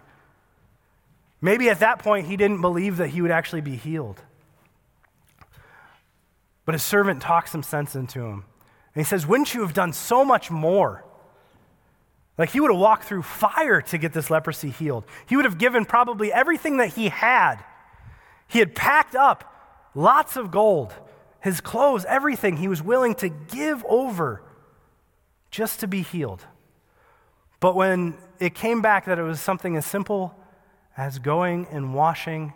Maybe 1.43 1.69
at 1.69 1.81
that 1.81 1.99
point 1.99 2.29
he 2.29 2.39
didn't 2.39 2.63
believe 2.63 2.97
that 2.97 3.09
he 3.09 3.21
would 3.21 3.31
actually 3.31 3.61
be 3.61 3.77
healed. 3.77 4.23
But 6.67 6.75
his 6.75 6.83
servant 6.83 7.23
talks 7.23 7.53
some 7.53 7.63
sense 7.63 7.95
into 7.95 8.21
him. 8.21 8.45
And 8.95 9.05
he 9.05 9.05
says, 9.05 9.27
Wouldn't 9.27 9.55
you 9.55 9.63
have 9.63 9.73
done 9.73 9.95
so 9.95 10.25
much 10.25 10.51
more? 10.51 11.05
Like 12.37 12.51
he 12.51 12.61
would 12.61 12.71
have 12.71 12.81
walked 12.81 13.05
through 13.05 13.23
fire 13.23 13.81
to 13.81 13.97
get 13.97 14.13
this 14.13 14.29
leprosy 14.29 14.69
healed. 14.71 15.05
He 15.27 15.37
would 15.37 15.47
have 15.47 15.57
given 15.57 15.87
probably 15.87 16.33
everything 16.33 16.77
that 16.77 16.95
he 16.95 17.09
had. 17.09 17.57
He 18.47 18.59
had 18.59 18.75
packed 18.75 19.15
up 19.15 19.91
lots 19.95 20.37
of 20.37 20.51
gold, 20.51 20.93
his 21.41 21.61
clothes, 21.61 22.05
everything 22.07 22.59
he 22.59 22.69
was 22.69 22.83
willing 22.83 23.15
to 23.17 23.29
give 23.29 23.85
over 23.89 24.43
just 25.51 25.81
to 25.81 25.87
be 25.87 26.03
healed. 26.03 26.45
But 27.61 27.75
when 27.75 28.19
it 28.39 28.55
came 28.55 28.83
back 28.83 29.07
that 29.07 29.19
it 29.19 29.23
was 29.23 29.41
something 29.41 29.77
as 29.77 29.87
simple 29.87 30.39
as 30.97 31.19
going 31.19 31.67
and 31.71 31.95
washing 31.95 32.53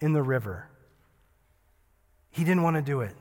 in 0.00 0.12
the 0.12 0.22
river, 0.22 0.68
he 2.30 2.44
didn't 2.44 2.62
want 2.62 2.76
to 2.76 2.82
do 2.82 3.00
it. 3.00 3.14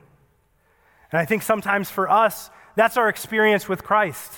And 1.14 1.22
I 1.22 1.26
think 1.26 1.44
sometimes 1.44 1.92
for 1.92 2.10
us, 2.10 2.50
that's 2.76 2.98
our 2.98 3.08
experience 3.08 3.70
with 3.70 3.84
Christ. 3.84 4.34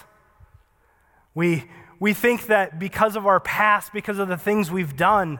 We, 1.34 1.64
we 2.02 2.14
think 2.14 2.48
that 2.48 2.80
because 2.80 3.16
of 3.16 3.26
our 3.26 3.40
past, 3.40 3.94
because 3.94 4.20
of 4.20 4.28
the 4.28 4.36
things 4.36 4.70
we've 4.70 4.98
done, 4.98 5.40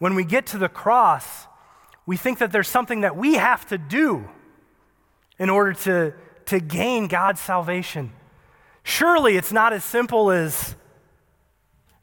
when 0.00 0.16
we 0.16 0.24
get 0.24 0.46
to 0.46 0.58
the 0.58 0.68
cross, 0.68 1.46
we 2.06 2.16
think 2.16 2.38
that 2.38 2.50
there's 2.50 2.66
something 2.66 3.02
that 3.02 3.16
we 3.16 3.34
have 3.34 3.64
to 3.68 3.78
do 3.78 4.28
in 5.38 5.48
order 5.48 5.74
to, 5.74 6.12
to 6.46 6.58
gain 6.58 7.06
God's 7.06 7.40
salvation. 7.40 8.12
Surely 8.82 9.36
it's 9.36 9.52
not 9.52 9.72
as 9.72 9.84
simple 9.84 10.32
as 10.32 10.74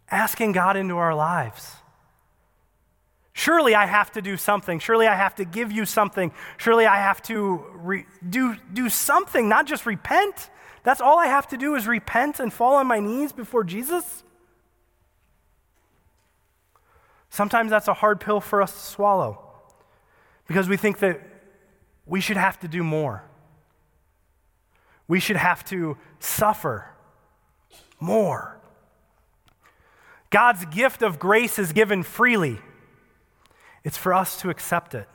asking 0.09 0.53
God 0.53 0.77
into 0.77 0.95
our 0.95 1.13
lives. 1.13 1.75
Surely 3.33 3.73
I 3.75 3.85
have 3.85 4.11
to 4.11 4.21
do 4.21 4.37
something. 4.37 4.79
Surely 4.79 5.07
I 5.07 5.15
have 5.15 5.35
to 5.35 5.45
give 5.45 5.71
you 5.71 5.85
something. 5.85 6.31
Surely 6.57 6.85
I 6.85 6.97
have 6.97 7.21
to 7.23 7.65
re- 7.73 8.05
do, 8.29 8.55
do 8.73 8.89
something, 8.89 9.47
not 9.47 9.65
just 9.65 9.85
repent. 9.85 10.49
That's 10.83 11.01
all 11.01 11.17
I 11.17 11.27
have 11.27 11.47
to 11.49 11.57
do 11.57 11.75
is 11.75 11.87
repent 11.87 12.39
and 12.39 12.51
fall 12.51 12.75
on 12.75 12.87
my 12.87 12.99
knees 12.99 13.31
before 13.31 13.63
Jesus. 13.63 14.23
Sometimes 17.29 17.69
that's 17.69 17.87
a 17.87 17.93
hard 17.93 18.19
pill 18.19 18.41
for 18.41 18.61
us 18.61 18.73
to 18.73 18.79
swallow 18.79 19.41
because 20.47 20.67
we 20.67 20.75
think 20.75 20.99
that 20.99 21.21
we 22.05 22.19
should 22.19 22.35
have 22.35 22.59
to 22.59 22.67
do 22.67 22.83
more. 22.83 23.23
We 25.07 25.21
should 25.21 25.37
have 25.37 25.63
to 25.65 25.97
suffer 26.19 26.89
more. 27.99 28.59
God's 30.29 30.65
gift 30.65 31.01
of 31.01 31.19
grace 31.19 31.57
is 31.59 31.71
given 31.71 32.03
freely, 32.03 32.59
it's 33.83 33.97
for 33.97 34.13
us 34.13 34.39
to 34.41 34.49
accept 34.49 34.93
it. 34.93 35.07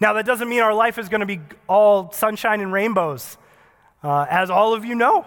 Now, 0.00 0.12
that 0.14 0.26
doesn't 0.26 0.48
mean 0.48 0.60
our 0.60 0.74
life 0.74 0.98
is 0.98 1.08
going 1.08 1.20
to 1.20 1.26
be 1.26 1.40
all 1.66 2.12
sunshine 2.12 2.60
and 2.60 2.72
rainbows, 2.72 3.36
uh, 4.02 4.26
as 4.30 4.50
all 4.50 4.74
of 4.74 4.84
you 4.84 4.94
know. 4.94 5.26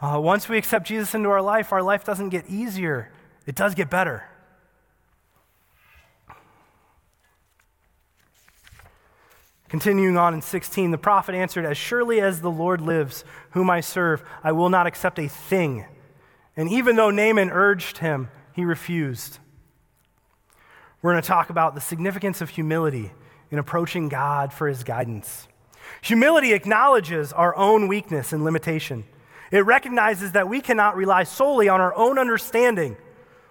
Uh, 0.00 0.20
once 0.20 0.48
we 0.48 0.58
accept 0.58 0.86
Jesus 0.86 1.14
into 1.14 1.30
our 1.30 1.42
life, 1.42 1.72
our 1.72 1.82
life 1.82 2.04
doesn't 2.04 2.28
get 2.28 2.48
easier, 2.48 3.10
it 3.46 3.54
does 3.54 3.74
get 3.74 3.90
better. 3.90 4.24
Continuing 9.68 10.16
on 10.16 10.34
in 10.34 10.42
16, 10.42 10.92
the 10.92 10.98
prophet 10.98 11.34
answered, 11.34 11.64
As 11.64 11.76
surely 11.76 12.20
as 12.20 12.40
the 12.40 12.50
Lord 12.50 12.80
lives, 12.80 13.24
whom 13.50 13.70
I 13.70 13.80
serve, 13.80 14.22
I 14.44 14.52
will 14.52 14.68
not 14.68 14.86
accept 14.86 15.18
a 15.18 15.26
thing. 15.26 15.84
And 16.56 16.70
even 16.70 16.94
though 16.94 17.10
Naaman 17.10 17.50
urged 17.50 17.98
him, 17.98 18.28
he 18.52 18.64
refused. 18.64 19.38
We're 21.04 21.12
going 21.12 21.22
to 21.22 21.28
talk 21.28 21.50
about 21.50 21.74
the 21.74 21.82
significance 21.82 22.40
of 22.40 22.48
humility 22.48 23.12
in 23.50 23.58
approaching 23.58 24.08
God 24.08 24.54
for 24.54 24.68
his 24.68 24.84
guidance. 24.84 25.48
Humility 26.00 26.54
acknowledges 26.54 27.30
our 27.30 27.54
own 27.56 27.88
weakness 27.88 28.32
and 28.32 28.42
limitation. 28.42 29.04
It 29.50 29.66
recognizes 29.66 30.32
that 30.32 30.48
we 30.48 30.62
cannot 30.62 30.96
rely 30.96 31.24
solely 31.24 31.68
on 31.68 31.78
our 31.78 31.94
own 31.94 32.18
understanding 32.18 32.96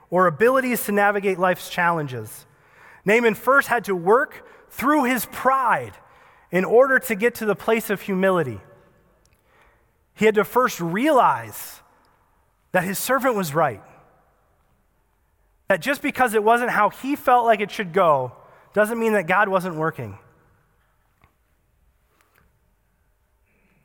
or 0.10 0.26
abilities 0.26 0.84
to 0.86 0.94
navigate 0.94 1.38
life's 1.38 1.70
challenges. 1.70 2.48
Naaman 3.06 3.36
first 3.36 3.68
had 3.68 3.84
to 3.84 3.96
work 3.96 4.48
through 4.72 5.04
his 5.04 5.28
pride 5.28 5.94
in 6.52 6.66
order 6.66 6.98
to 6.98 7.14
get 7.14 7.36
to 7.36 7.46
the 7.46 7.56
place 7.56 7.92
of 7.92 8.02
humility, 8.02 8.62
he 10.16 10.26
had 10.26 10.34
to 10.34 10.44
first 10.44 10.82
realize 10.82 11.82
that 12.72 12.84
his 12.84 12.98
servant 12.98 13.36
was 13.36 13.54
right. 13.54 13.84
That 15.74 15.82
just 15.82 16.04
because 16.04 16.36
it 16.36 16.44
wasn't 16.44 16.70
how 16.70 16.92
he 16.92 17.16
felt 17.16 17.48
like 17.48 17.60
it 17.60 17.72
should 17.72 17.94
go 17.94 18.32
doesn't 18.76 19.00
mean 19.00 19.14
that 19.14 19.26
God 19.26 19.50
wasn't 19.50 19.74
working. 19.74 20.20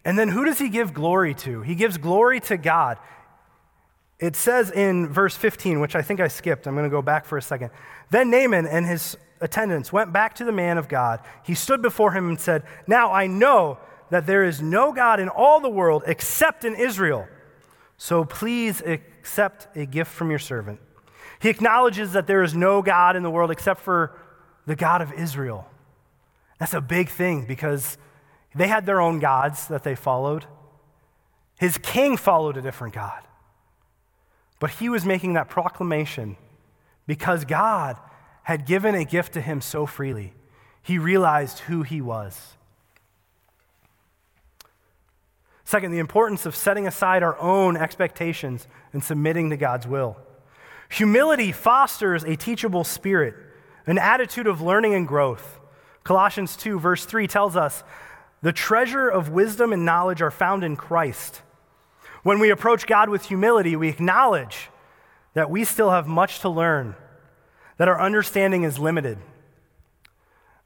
And 0.04 0.18
then 0.18 0.28
who 0.28 0.44
does 0.44 0.58
he 0.58 0.68
give 0.68 0.92
glory 0.92 1.32
to? 1.36 1.62
He 1.62 1.74
gives 1.74 1.96
glory 1.96 2.40
to 2.40 2.58
God. 2.58 2.98
It 4.18 4.36
says 4.36 4.70
in 4.70 5.08
verse 5.08 5.34
15, 5.34 5.80
which 5.80 5.96
I 5.96 6.02
think 6.02 6.20
I 6.20 6.28
skipped. 6.28 6.66
I'm 6.66 6.74
going 6.74 6.84
to 6.84 6.90
go 6.90 7.00
back 7.00 7.24
for 7.24 7.38
a 7.38 7.42
second. 7.42 7.70
Then 8.10 8.30
Naaman 8.30 8.66
and 8.66 8.84
his 8.84 9.16
attendants 9.40 9.90
went 9.90 10.12
back 10.12 10.34
to 10.34 10.44
the 10.44 10.52
man 10.52 10.76
of 10.76 10.90
God. 10.90 11.20
He 11.42 11.54
stood 11.54 11.80
before 11.80 12.12
him 12.12 12.28
and 12.28 12.38
said, 12.38 12.64
Now 12.86 13.12
I 13.12 13.28
know 13.28 13.78
that 14.10 14.26
there 14.26 14.44
is 14.44 14.60
no 14.60 14.92
God 14.92 15.20
in 15.20 15.30
all 15.30 15.58
the 15.58 15.70
world 15.70 16.02
except 16.06 16.66
in 16.66 16.74
Israel. 16.74 17.26
So 17.96 18.26
please 18.26 18.82
accept 18.82 19.74
a 19.74 19.86
gift 19.86 20.12
from 20.12 20.28
your 20.28 20.38
servant. 20.38 20.80
He 21.40 21.48
acknowledges 21.48 22.12
that 22.12 22.26
there 22.26 22.42
is 22.42 22.54
no 22.54 22.82
God 22.82 23.16
in 23.16 23.22
the 23.22 23.30
world 23.30 23.50
except 23.50 23.80
for 23.80 24.18
the 24.66 24.76
God 24.76 25.02
of 25.02 25.12
Israel. 25.12 25.68
That's 26.58 26.74
a 26.74 26.80
big 26.80 27.08
thing 27.08 27.44
because 27.46 27.96
they 28.54 28.68
had 28.68 28.86
their 28.86 29.00
own 29.00 29.20
gods 29.20 29.68
that 29.68 29.84
they 29.84 29.94
followed. 29.94 30.46
His 31.58 31.78
king 31.78 32.16
followed 32.16 32.56
a 32.56 32.62
different 32.62 32.94
God. 32.94 33.22
But 34.58 34.70
he 34.70 34.88
was 34.88 35.04
making 35.04 35.34
that 35.34 35.48
proclamation 35.48 36.36
because 37.06 37.44
God 37.44 37.96
had 38.42 38.66
given 38.66 38.94
a 38.94 39.04
gift 39.04 39.34
to 39.34 39.40
him 39.40 39.60
so 39.60 39.86
freely, 39.86 40.32
he 40.82 40.98
realized 40.98 41.60
who 41.60 41.82
he 41.82 42.00
was. 42.00 42.56
Second, 45.64 45.92
the 45.92 45.98
importance 45.98 46.46
of 46.46 46.56
setting 46.56 46.86
aside 46.86 47.22
our 47.22 47.38
own 47.38 47.76
expectations 47.76 48.66
and 48.92 49.04
submitting 49.04 49.50
to 49.50 49.56
God's 49.56 49.86
will. 49.86 50.16
Humility 50.90 51.52
fosters 51.52 52.24
a 52.24 52.36
teachable 52.36 52.84
spirit, 52.84 53.34
an 53.86 53.98
attitude 53.98 54.46
of 54.46 54.60
learning 54.60 54.94
and 54.94 55.06
growth. 55.06 55.60
Colossians 56.04 56.56
2, 56.56 56.78
verse 56.80 57.04
3 57.04 57.26
tells 57.26 57.56
us 57.56 57.82
the 58.40 58.52
treasure 58.52 59.08
of 59.08 59.28
wisdom 59.28 59.72
and 59.72 59.84
knowledge 59.84 60.22
are 60.22 60.30
found 60.30 60.64
in 60.64 60.76
Christ. 60.76 61.42
When 62.22 62.38
we 62.38 62.50
approach 62.50 62.86
God 62.86 63.08
with 63.08 63.26
humility, 63.26 63.76
we 63.76 63.88
acknowledge 63.88 64.70
that 65.34 65.50
we 65.50 65.64
still 65.64 65.90
have 65.90 66.06
much 66.06 66.40
to 66.40 66.48
learn 66.48 66.94
that 67.76 67.88
our 67.88 68.00
understanding 68.00 68.64
is 68.64 68.78
limited. 68.78 69.18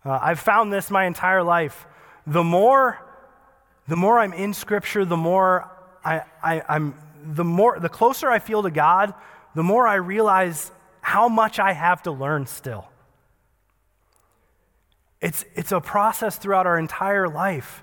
Uh, 0.05 0.19
I've 0.21 0.41
found 0.41 0.73
this 0.73 0.91
my 0.91 1.05
entire 1.05 1.43
life. 1.43 1.87
The 2.27 2.43
more, 2.43 2.99
the 3.87 3.97
more 3.97 4.19
I'm 4.19 4.33
in 4.33 4.55
Scripture, 4.55 5.05
the 5.05 5.17
more 5.17 5.71
I, 6.05 6.23
I, 6.43 6.63
I'm, 6.69 6.95
the 7.23 7.45
more, 7.45 7.79
the 7.79 7.89
closer 7.89 8.31
I 8.31 8.39
feel 8.39 8.63
to 8.63 8.71
God, 8.71 9.15
the 9.55 9.63
more 9.63 9.87
I 9.87 9.95
realize 9.95 10.71
how 11.01 11.29
much 11.29 11.59
I 11.59 11.73
have 11.73 12.03
to 12.05 12.13
learn 12.13 12.47
still. 12.47 12.87
It's, 15.21 15.45
it's 15.55 15.73
a 15.73 15.81
process 15.81 16.37
throughout 16.37 16.67
our 16.67 16.79
entire 16.79 17.29
life 17.29 17.83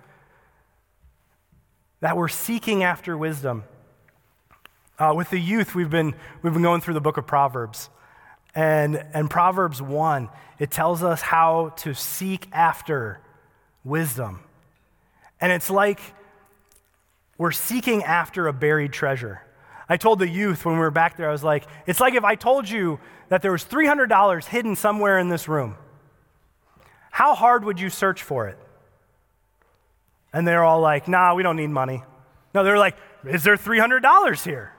that 2.01 2.17
we're 2.17 2.27
seeking 2.27 2.83
after 2.83 3.17
wisdom. 3.17 3.63
Uh, 4.97 5.13
with 5.15 5.29
the 5.29 5.39
youth, 5.39 5.75
we've 5.75 5.89
been, 5.89 6.13
we've 6.41 6.53
been 6.53 6.61
going 6.61 6.81
through 6.81 6.93
the 6.93 7.01
book 7.01 7.17
of 7.17 7.25
Proverbs. 7.25 7.89
And, 8.55 9.03
and 9.13 9.29
Proverbs 9.29 9.81
1, 9.81 10.29
it 10.59 10.71
tells 10.71 11.03
us 11.03 11.21
how 11.21 11.69
to 11.77 11.93
seek 11.93 12.47
after 12.51 13.21
wisdom. 13.83 14.41
And 15.39 15.51
it's 15.51 15.69
like 15.69 16.01
we're 17.37 17.51
seeking 17.51 18.03
after 18.03 18.47
a 18.47 18.53
buried 18.53 18.91
treasure. 18.91 19.41
I 19.89 19.97
told 19.97 20.19
the 20.19 20.29
youth 20.29 20.65
when 20.65 20.75
we 20.75 20.79
were 20.79 20.91
back 20.91 21.17
there, 21.17 21.27
I 21.27 21.31
was 21.31 21.43
like, 21.43 21.65
it's 21.87 21.99
like 21.99 22.13
if 22.13 22.23
I 22.23 22.35
told 22.35 22.69
you 22.69 22.99
that 23.29 23.41
there 23.41 23.51
was 23.51 23.65
$300 23.65 24.45
hidden 24.45 24.75
somewhere 24.75 25.17
in 25.17 25.29
this 25.29 25.47
room. 25.47 25.75
How 27.09 27.33
hard 27.33 27.65
would 27.65 27.79
you 27.79 27.89
search 27.89 28.21
for 28.21 28.47
it? 28.47 28.57
And 30.31 30.47
they're 30.47 30.63
all 30.63 30.79
like, 30.79 31.07
nah, 31.07 31.33
we 31.33 31.41
don't 31.41 31.55
need 31.55 31.71
money. 31.71 32.03
No, 32.53 32.63
they're 32.63 32.77
like, 32.77 32.95
is 33.25 33.43
there 33.43 33.57
$300 33.57 34.45
here? 34.45 34.71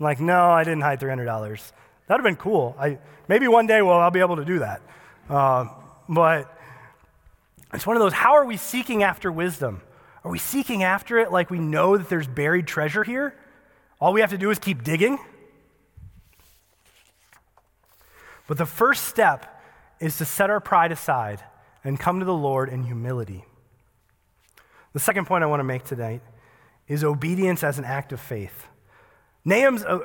I'm 0.00 0.04
like, 0.04 0.20
no, 0.20 0.50
I 0.50 0.64
didn't 0.64 0.80
hide 0.80 0.98
$300. 0.98 1.24
That 1.24 2.16
would 2.16 2.18
have 2.18 2.24
been 2.24 2.36
cool. 2.36 2.76
I, 2.78 2.98
maybe 3.28 3.46
one 3.46 3.68
day, 3.68 3.82
well, 3.82 3.98
I'll 3.98 4.10
be 4.10 4.20
able 4.20 4.36
to 4.36 4.44
do 4.44 4.58
that. 4.58 4.82
Uh, 5.30 5.68
but 6.08 6.52
it's 7.72 7.86
one 7.86 7.96
of 7.96 8.02
those 8.02 8.12
how 8.12 8.32
are 8.32 8.44
we 8.44 8.56
seeking 8.56 9.04
after 9.04 9.30
wisdom? 9.30 9.80
Are 10.24 10.30
we 10.30 10.38
seeking 10.38 10.82
after 10.82 11.18
it 11.18 11.32
like 11.32 11.50
we 11.50 11.58
know 11.58 11.96
that 11.96 12.08
there's 12.08 12.26
buried 12.26 12.66
treasure 12.66 13.04
here? 13.04 13.34
All 14.02 14.12
we 14.12 14.20
have 14.20 14.30
to 14.30 14.36
do 14.36 14.50
is 14.50 14.58
keep 14.58 14.82
digging? 14.82 15.16
But 18.48 18.58
the 18.58 18.66
first 18.66 19.04
step 19.04 19.62
is 20.00 20.18
to 20.18 20.24
set 20.24 20.50
our 20.50 20.58
pride 20.58 20.90
aside 20.90 21.40
and 21.84 22.00
come 22.00 22.18
to 22.18 22.24
the 22.24 22.34
Lord 22.34 22.68
in 22.68 22.82
humility. 22.82 23.44
The 24.92 24.98
second 24.98 25.26
point 25.26 25.44
I 25.44 25.46
want 25.46 25.60
to 25.60 25.64
make 25.64 25.84
tonight 25.84 26.20
is 26.88 27.04
obedience 27.04 27.62
as 27.62 27.78
an 27.78 27.84
act 27.84 28.12
of 28.12 28.18
faith. 28.18 28.66
Naaman's, 29.44 29.84
uh, 29.84 30.00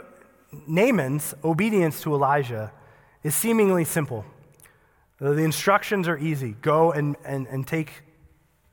Naaman's 0.67 1.33
obedience 1.43 1.99
to 2.01 2.13
Elijah 2.13 2.71
is 3.23 3.33
seemingly 3.33 3.83
simple. 3.83 4.25
The 5.17 5.37
instructions 5.37 6.07
are 6.07 6.19
easy 6.19 6.55
go 6.61 6.91
and, 6.91 7.15
and, 7.25 7.47
and 7.47 7.65
take 7.65 8.03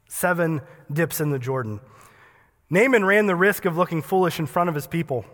seven 0.06 0.60
dips 0.92 1.18
in 1.18 1.30
the 1.30 1.38
Jordan. 1.38 1.80
Naaman 2.70 3.04
ran 3.04 3.26
the 3.26 3.36
risk 3.36 3.64
of 3.64 3.76
looking 3.76 4.02
foolish 4.02 4.38
in 4.38 4.46
front 4.46 4.68
of 4.68 4.74
his 4.74 4.86
people. 4.86 5.24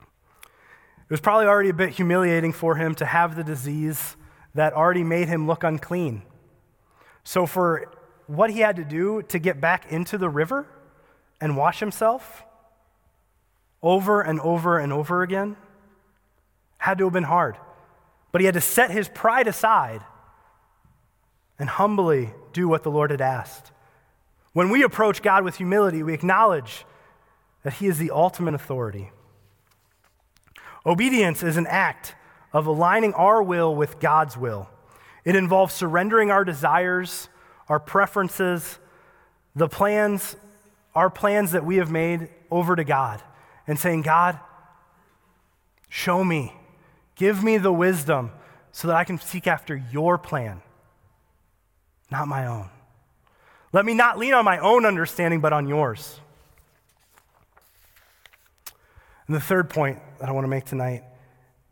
It 0.00 1.10
was 1.10 1.20
probably 1.20 1.46
already 1.46 1.68
a 1.68 1.74
bit 1.74 1.90
humiliating 1.90 2.52
for 2.52 2.76
him 2.76 2.94
to 2.96 3.06
have 3.06 3.36
the 3.36 3.44
disease 3.44 4.16
that 4.54 4.72
already 4.72 5.04
made 5.04 5.28
him 5.28 5.46
look 5.46 5.62
unclean. 5.62 6.22
So, 7.22 7.46
for 7.46 7.92
what 8.26 8.50
he 8.50 8.60
had 8.60 8.76
to 8.76 8.84
do 8.84 9.22
to 9.22 9.38
get 9.38 9.60
back 9.60 9.92
into 9.92 10.18
the 10.18 10.28
river 10.28 10.66
and 11.40 11.56
wash 11.56 11.80
himself 11.80 12.44
over 13.82 14.20
and 14.20 14.40
over 14.40 14.78
and 14.78 14.92
over 14.92 15.22
again 15.22 15.56
had 16.78 16.98
to 16.98 17.04
have 17.04 17.12
been 17.12 17.22
hard. 17.22 17.56
But 18.32 18.40
he 18.40 18.46
had 18.46 18.54
to 18.54 18.60
set 18.60 18.90
his 18.90 19.08
pride 19.08 19.46
aside 19.46 20.02
and 21.58 21.68
humbly 21.68 22.32
do 22.52 22.68
what 22.68 22.82
the 22.82 22.90
Lord 22.90 23.10
had 23.10 23.20
asked. 23.20 23.70
When 24.56 24.70
we 24.70 24.82
approach 24.82 25.20
God 25.20 25.44
with 25.44 25.56
humility, 25.56 26.02
we 26.02 26.14
acknowledge 26.14 26.86
that 27.62 27.74
He 27.74 27.88
is 27.88 27.98
the 27.98 28.10
ultimate 28.10 28.54
authority. 28.54 29.10
Obedience 30.86 31.42
is 31.42 31.58
an 31.58 31.66
act 31.66 32.14
of 32.54 32.66
aligning 32.66 33.12
our 33.12 33.42
will 33.42 33.76
with 33.76 34.00
God's 34.00 34.34
will. 34.34 34.70
It 35.26 35.36
involves 35.36 35.74
surrendering 35.74 36.30
our 36.30 36.42
desires, 36.42 37.28
our 37.68 37.78
preferences, 37.78 38.78
the 39.54 39.68
plans, 39.68 40.36
our 40.94 41.10
plans 41.10 41.52
that 41.52 41.66
we 41.66 41.76
have 41.76 41.90
made 41.90 42.30
over 42.50 42.74
to 42.76 42.84
God 42.84 43.22
and 43.66 43.78
saying, 43.78 44.00
God, 44.00 44.40
show 45.90 46.24
me, 46.24 46.54
give 47.14 47.44
me 47.44 47.58
the 47.58 47.74
wisdom 47.74 48.30
so 48.72 48.88
that 48.88 48.96
I 48.96 49.04
can 49.04 49.18
seek 49.18 49.46
after 49.46 49.76
your 49.76 50.16
plan 50.16 50.62
not 52.10 52.26
my 52.26 52.46
own. 52.46 52.70
Let 53.76 53.84
me 53.84 53.92
not 53.92 54.16
lean 54.16 54.32
on 54.32 54.46
my 54.46 54.56
own 54.56 54.86
understanding, 54.86 55.42
but 55.42 55.52
on 55.52 55.68
yours. 55.68 56.18
And 59.26 59.36
the 59.36 59.40
third 59.40 59.68
point 59.68 59.98
that 60.18 60.30
I 60.30 60.32
want 60.32 60.44
to 60.44 60.48
make 60.48 60.64
tonight 60.64 61.04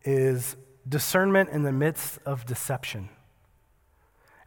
is 0.05 0.55
discernment 0.87 1.49
in 1.49 1.63
the 1.63 1.73
midst 1.73 2.19
of 2.27 2.45
deception. 2.45 3.09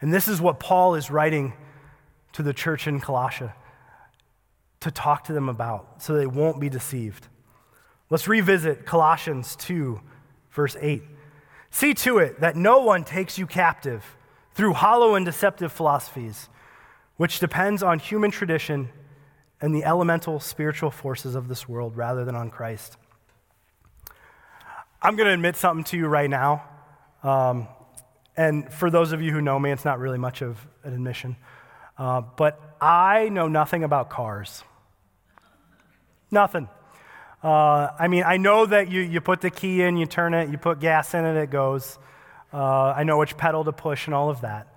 And 0.02 0.14
this 0.14 0.28
is 0.28 0.40
what 0.40 0.60
Paul 0.60 0.94
is 0.94 1.10
writing 1.10 1.54
to 2.34 2.44
the 2.44 2.54
church 2.54 2.86
in 2.86 3.02
Colossia 3.02 3.54
to 4.82 4.92
talk 4.92 5.24
to 5.24 5.34
them 5.34 5.50
about 5.50 6.04
so 6.04 6.14
they 6.14 6.28
won't 6.28 6.60
be 6.60 6.70
deceived. 6.70 7.28
Let's 8.12 8.28
revisit 8.28 8.86
Colossians 8.86 9.56
2, 9.56 10.00
verse 10.52 10.78
8. 10.80 11.02
See 11.72 11.96
to 11.96 12.20
it 12.20 12.40
that 12.40 12.56
no 12.56 12.82
one 12.82 13.04
takes 13.04 13.40
you 13.40 13.48
captive 13.48 14.16
through 14.54 14.74
hollow 14.74 15.16
and 15.16 15.26
deceptive 15.26 15.72
philosophies, 15.72 16.50
which 17.18 17.40
depends 17.40 17.84
on 17.84 18.00
human 18.00 18.32
tradition 18.32 18.90
and 19.60 19.74
the 19.74 19.84
elemental 19.84 20.40
spiritual 20.40 20.92
forces 20.92 21.36
of 21.36 21.48
this 21.48 21.68
world 21.68 21.98
rather 21.98 22.24
than 22.24 22.36
on 22.36 22.50
Christ. 22.50 22.98
I'm 25.02 25.16
going 25.16 25.28
to 25.28 25.34
admit 25.34 25.56
something 25.56 25.84
to 25.86 25.98
you 25.98 26.08
right 26.08 26.30
now. 26.30 26.64
Um, 27.24 27.68
and 28.36 28.72
for 28.72 28.90
those 28.90 29.12
of 29.12 29.22
you 29.22 29.32
who 29.32 29.42
know 29.42 29.60
me, 29.60 29.72
it's 29.72 29.86
not 29.86 30.00
really 30.00 30.18
much 30.18 30.42
of 30.42 30.66
an 30.84 30.94
admission. 30.94 31.36
Uh, 31.98 32.22
but 32.22 32.78
I 32.80 33.30
know 33.30 33.48
nothing 33.48 33.84
about 33.84 34.10
cars. 34.10 34.64
Nothing. 36.30 36.70
Uh, 37.44 37.90
I 37.98 38.08
mean, 38.08 38.24
I 38.26 38.38
know 38.38 38.66
that 38.66 38.92
you, 38.92 39.02
you 39.02 39.22
put 39.22 39.42
the 39.42 39.50
key 39.50 39.82
in, 39.82 39.98
you 39.98 40.06
turn 40.06 40.34
it, 40.34 40.50
you 40.50 40.58
put 40.58 40.80
gas 40.80 41.14
in 41.14 41.26
it, 41.26 41.36
it 41.36 41.50
goes. 41.50 41.98
Uh, 42.54 42.94
I 42.96 43.04
know 43.04 43.18
which 43.18 43.38
pedal 43.38 43.64
to 43.64 43.72
push 43.72 44.06
and 44.06 44.14
all 44.14 44.30
of 44.30 44.42
that. 44.42 44.68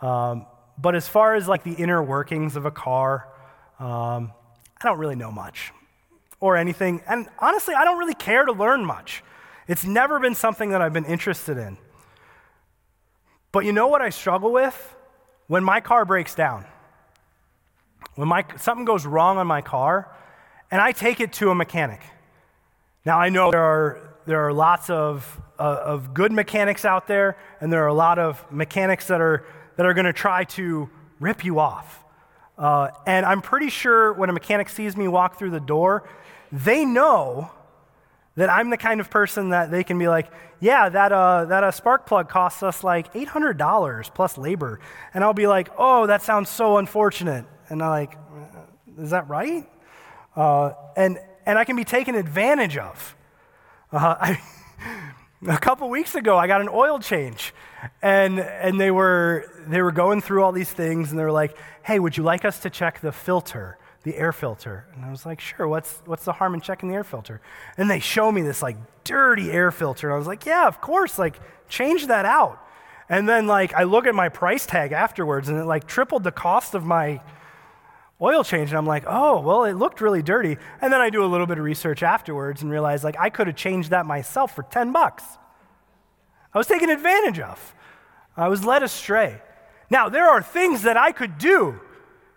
Um, 0.00 0.46
but 0.82 0.94
as 0.94 1.08
far 1.08 1.34
as 1.34 1.48
like 1.48 1.62
the 1.62 1.74
inner 1.74 2.02
workings 2.02 2.56
of 2.56 2.66
a 2.66 2.70
car, 2.70 3.28
um, 3.78 4.32
I 4.80 4.88
don't 4.88 4.98
really 4.98 5.14
know 5.14 5.30
much 5.30 5.72
or 6.40 6.56
anything. 6.56 7.02
And 7.06 7.28
honestly, 7.38 7.74
I 7.74 7.84
don't 7.84 7.98
really 7.98 8.14
care 8.14 8.44
to 8.44 8.52
learn 8.52 8.84
much. 8.84 9.22
It's 9.68 9.84
never 9.84 10.18
been 10.18 10.34
something 10.34 10.70
that 10.70 10.82
I've 10.82 10.92
been 10.92 11.04
interested 11.04 11.56
in. 11.56 11.78
But 13.52 13.64
you 13.64 13.72
know 13.72 13.86
what 13.86 14.02
I 14.02 14.10
struggle 14.10 14.52
with? 14.52 14.96
When 15.46 15.62
my 15.62 15.80
car 15.80 16.04
breaks 16.04 16.34
down. 16.34 16.64
When 18.16 18.28
my, 18.28 18.44
something 18.58 18.84
goes 18.84 19.06
wrong 19.06 19.38
on 19.38 19.46
my 19.46 19.62
car, 19.62 20.14
and 20.70 20.80
I 20.80 20.92
take 20.92 21.20
it 21.20 21.32
to 21.34 21.50
a 21.50 21.54
mechanic. 21.54 22.00
Now, 23.04 23.18
I 23.18 23.28
know 23.28 23.50
there 23.50 23.62
are 23.62 24.12
there 24.26 24.46
are 24.46 24.52
lots 24.52 24.90
of, 24.90 25.40
uh, 25.58 25.80
of 25.84 26.14
good 26.14 26.32
mechanics 26.32 26.84
out 26.84 27.06
there, 27.06 27.36
and 27.60 27.72
there 27.72 27.82
are 27.84 27.88
a 27.88 27.94
lot 27.94 28.18
of 28.18 28.44
mechanics 28.52 29.08
that 29.08 29.20
are, 29.20 29.44
that 29.76 29.86
are 29.86 29.94
going 29.94 30.06
to 30.06 30.12
try 30.12 30.44
to 30.44 30.88
rip 31.20 31.44
you 31.44 31.58
off. 31.58 32.04
Uh, 32.58 32.90
and 33.06 33.24
I'm 33.24 33.40
pretty 33.40 33.70
sure 33.70 34.12
when 34.12 34.30
a 34.30 34.32
mechanic 34.32 34.68
sees 34.68 34.96
me 34.96 35.08
walk 35.08 35.38
through 35.38 35.50
the 35.50 35.60
door, 35.60 36.08
they 36.50 36.84
know 36.84 37.50
that 38.34 38.48
I'm 38.48 38.70
the 38.70 38.76
kind 38.76 39.00
of 39.00 39.10
person 39.10 39.50
that 39.50 39.70
they 39.70 39.84
can 39.84 39.98
be 39.98 40.08
like, 40.08 40.30
yeah, 40.60 40.88
that, 40.88 41.12
uh, 41.12 41.44
that 41.46 41.64
uh, 41.64 41.70
spark 41.70 42.06
plug 42.06 42.28
costs 42.28 42.62
us 42.62 42.82
like 42.82 43.12
$800 43.12 44.14
plus 44.14 44.38
labor. 44.38 44.80
And 45.12 45.22
I'll 45.22 45.34
be 45.34 45.46
like, 45.46 45.70
oh, 45.76 46.06
that 46.06 46.22
sounds 46.22 46.48
so 46.48 46.78
unfortunate. 46.78 47.44
And 47.68 47.82
I'm 47.82 47.90
like, 47.90 48.18
is 48.98 49.10
that 49.10 49.28
right? 49.28 49.68
Uh, 50.36 50.72
and, 50.96 51.18
and 51.44 51.58
I 51.58 51.64
can 51.64 51.76
be 51.76 51.84
taken 51.84 52.14
advantage 52.14 52.76
of. 52.76 53.16
Uh, 53.90 54.16
I, 54.20 54.40
a 55.46 55.58
couple 55.58 55.88
weeks 55.90 56.14
ago, 56.14 56.38
I 56.38 56.46
got 56.46 56.60
an 56.60 56.68
oil 56.68 57.00
change, 57.00 57.52
and, 58.00 58.38
and 58.38 58.80
they, 58.80 58.90
were, 58.90 59.51
they 59.68 59.82
were 59.82 59.92
going 59.92 60.20
through 60.20 60.42
all 60.42 60.52
these 60.52 60.70
things, 60.70 61.10
and 61.10 61.18
they 61.18 61.24
were 61.24 61.32
like, 61.32 61.56
hey, 61.82 61.98
would 61.98 62.16
you 62.16 62.22
like 62.22 62.44
us 62.44 62.60
to 62.60 62.70
check 62.70 63.00
the 63.00 63.12
filter, 63.12 63.78
the 64.02 64.16
air 64.16 64.32
filter? 64.32 64.86
And 64.94 65.04
I 65.04 65.10
was 65.10 65.26
like, 65.26 65.40
sure, 65.40 65.66
what's, 65.68 66.02
what's 66.06 66.24
the 66.24 66.32
harm 66.32 66.54
in 66.54 66.60
checking 66.60 66.88
the 66.88 66.94
air 66.94 67.04
filter? 67.04 67.40
And 67.76 67.90
they 67.90 68.00
show 68.00 68.30
me 68.30 68.42
this 68.42 68.62
like 68.62 68.76
dirty 69.04 69.50
air 69.50 69.70
filter, 69.70 70.08
and 70.08 70.14
I 70.14 70.18
was 70.18 70.26
like, 70.26 70.46
yeah, 70.46 70.66
of 70.66 70.80
course, 70.80 71.18
like 71.18 71.40
change 71.68 72.06
that 72.08 72.24
out. 72.24 72.58
And 73.08 73.28
then 73.28 73.46
like 73.46 73.74
I 73.74 73.82
look 73.84 74.06
at 74.06 74.14
my 74.14 74.28
price 74.28 74.66
tag 74.66 74.92
afterwards, 74.92 75.48
and 75.48 75.58
it 75.58 75.64
like 75.64 75.86
tripled 75.86 76.24
the 76.24 76.32
cost 76.32 76.74
of 76.74 76.84
my 76.84 77.20
oil 78.22 78.44
change. 78.44 78.70
And 78.70 78.78
I'm 78.78 78.86
like, 78.86 79.04
oh, 79.06 79.40
well, 79.40 79.64
it 79.64 79.74
looked 79.74 80.00
really 80.00 80.22
dirty. 80.22 80.56
And 80.80 80.92
then 80.92 81.00
I 81.00 81.10
do 81.10 81.24
a 81.24 81.26
little 81.26 81.46
bit 81.46 81.58
of 81.58 81.64
research 81.64 82.02
afterwards 82.02 82.62
and 82.62 82.70
realize 82.70 83.02
like 83.02 83.16
I 83.18 83.30
could 83.30 83.48
have 83.48 83.56
changed 83.56 83.90
that 83.90 84.06
myself 84.06 84.54
for 84.54 84.62
10 84.62 84.92
bucks. 84.92 85.24
I 86.54 86.58
was 86.58 86.66
taken 86.66 86.90
advantage 86.90 87.40
of. 87.40 87.74
I 88.36 88.48
was 88.48 88.64
led 88.64 88.82
astray. 88.82 89.40
Now, 89.92 90.08
there 90.08 90.26
are 90.26 90.40
things 90.40 90.84
that 90.84 90.96
I 90.96 91.12
could 91.12 91.36
do 91.36 91.78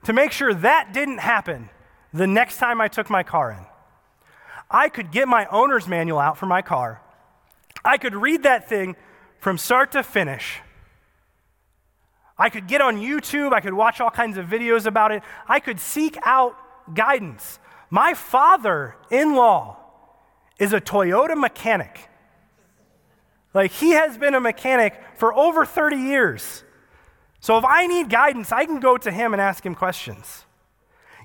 to 0.04 0.12
make 0.12 0.34
sure 0.34 0.54
that 0.54 0.92
didn't 0.92 1.20
happen 1.20 1.70
the 2.14 2.28
next 2.28 2.58
time 2.58 2.82
I 2.82 2.90
took 2.90 3.10
my 3.10 3.24
car 3.24 3.52
in. 3.52 3.66
I 4.70 4.90
could 4.90 5.10
get 5.10 5.30
my 5.30 5.46
owner's 5.46 5.88
manual 5.88 6.20
out 6.20 6.38
for 6.38 6.48
my 6.48 6.62
car. 6.62 7.02
I 7.86 7.98
could 7.98 8.14
read 8.14 8.44
that 8.44 8.68
thing 8.68 8.98
from 9.40 9.58
start 9.58 9.94
to 9.94 10.04
finish 10.04 10.60
I 12.38 12.50
could 12.50 12.68
get 12.68 12.82
on 12.82 12.98
YouTube, 12.98 13.54
I 13.54 13.62
could 13.62 13.74
watch 13.74 14.02
all 14.02 14.10
kinds 14.10 14.38
of 14.38 14.48
videos 14.48 14.86
about 14.86 15.14
it, 15.14 15.24
I 15.48 15.62
could 15.62 15.80
seek 15.80 16.18
out 16.24 16.58
guidance. 16.94 17.60
My 17.90 18.14
father 18.14 18.96
in 19.10 19.36
law 19.36 19.78
is 20.60 20.74
a 20.74 20.82
Toyota 20.82 21.38
mechanic. 21.38 22.10
Like, 23.54 23.72
he 23.72 23.92
has 23.92 24.18
been 24.18 24.36
a 24.36 24.42
mechanic 24.42 25.02
for 25.16 25.34
over 25.34 25.66
30 25.66 25.96
years. 25.96 26.66
So, 27.46 27.60
if 27.60 27.64
I 27.64 27.86
need 27.86 28.10
guidance, 28.10 28.52
I 28.52 28.66
can 28.66 28.80
go 28.80 28.98
to 28.98 29.12
him 29.12 29.32
and 29.32 29.40
ask 29.40 29.64
him 29.64 29.76
questions. 29.76 30.46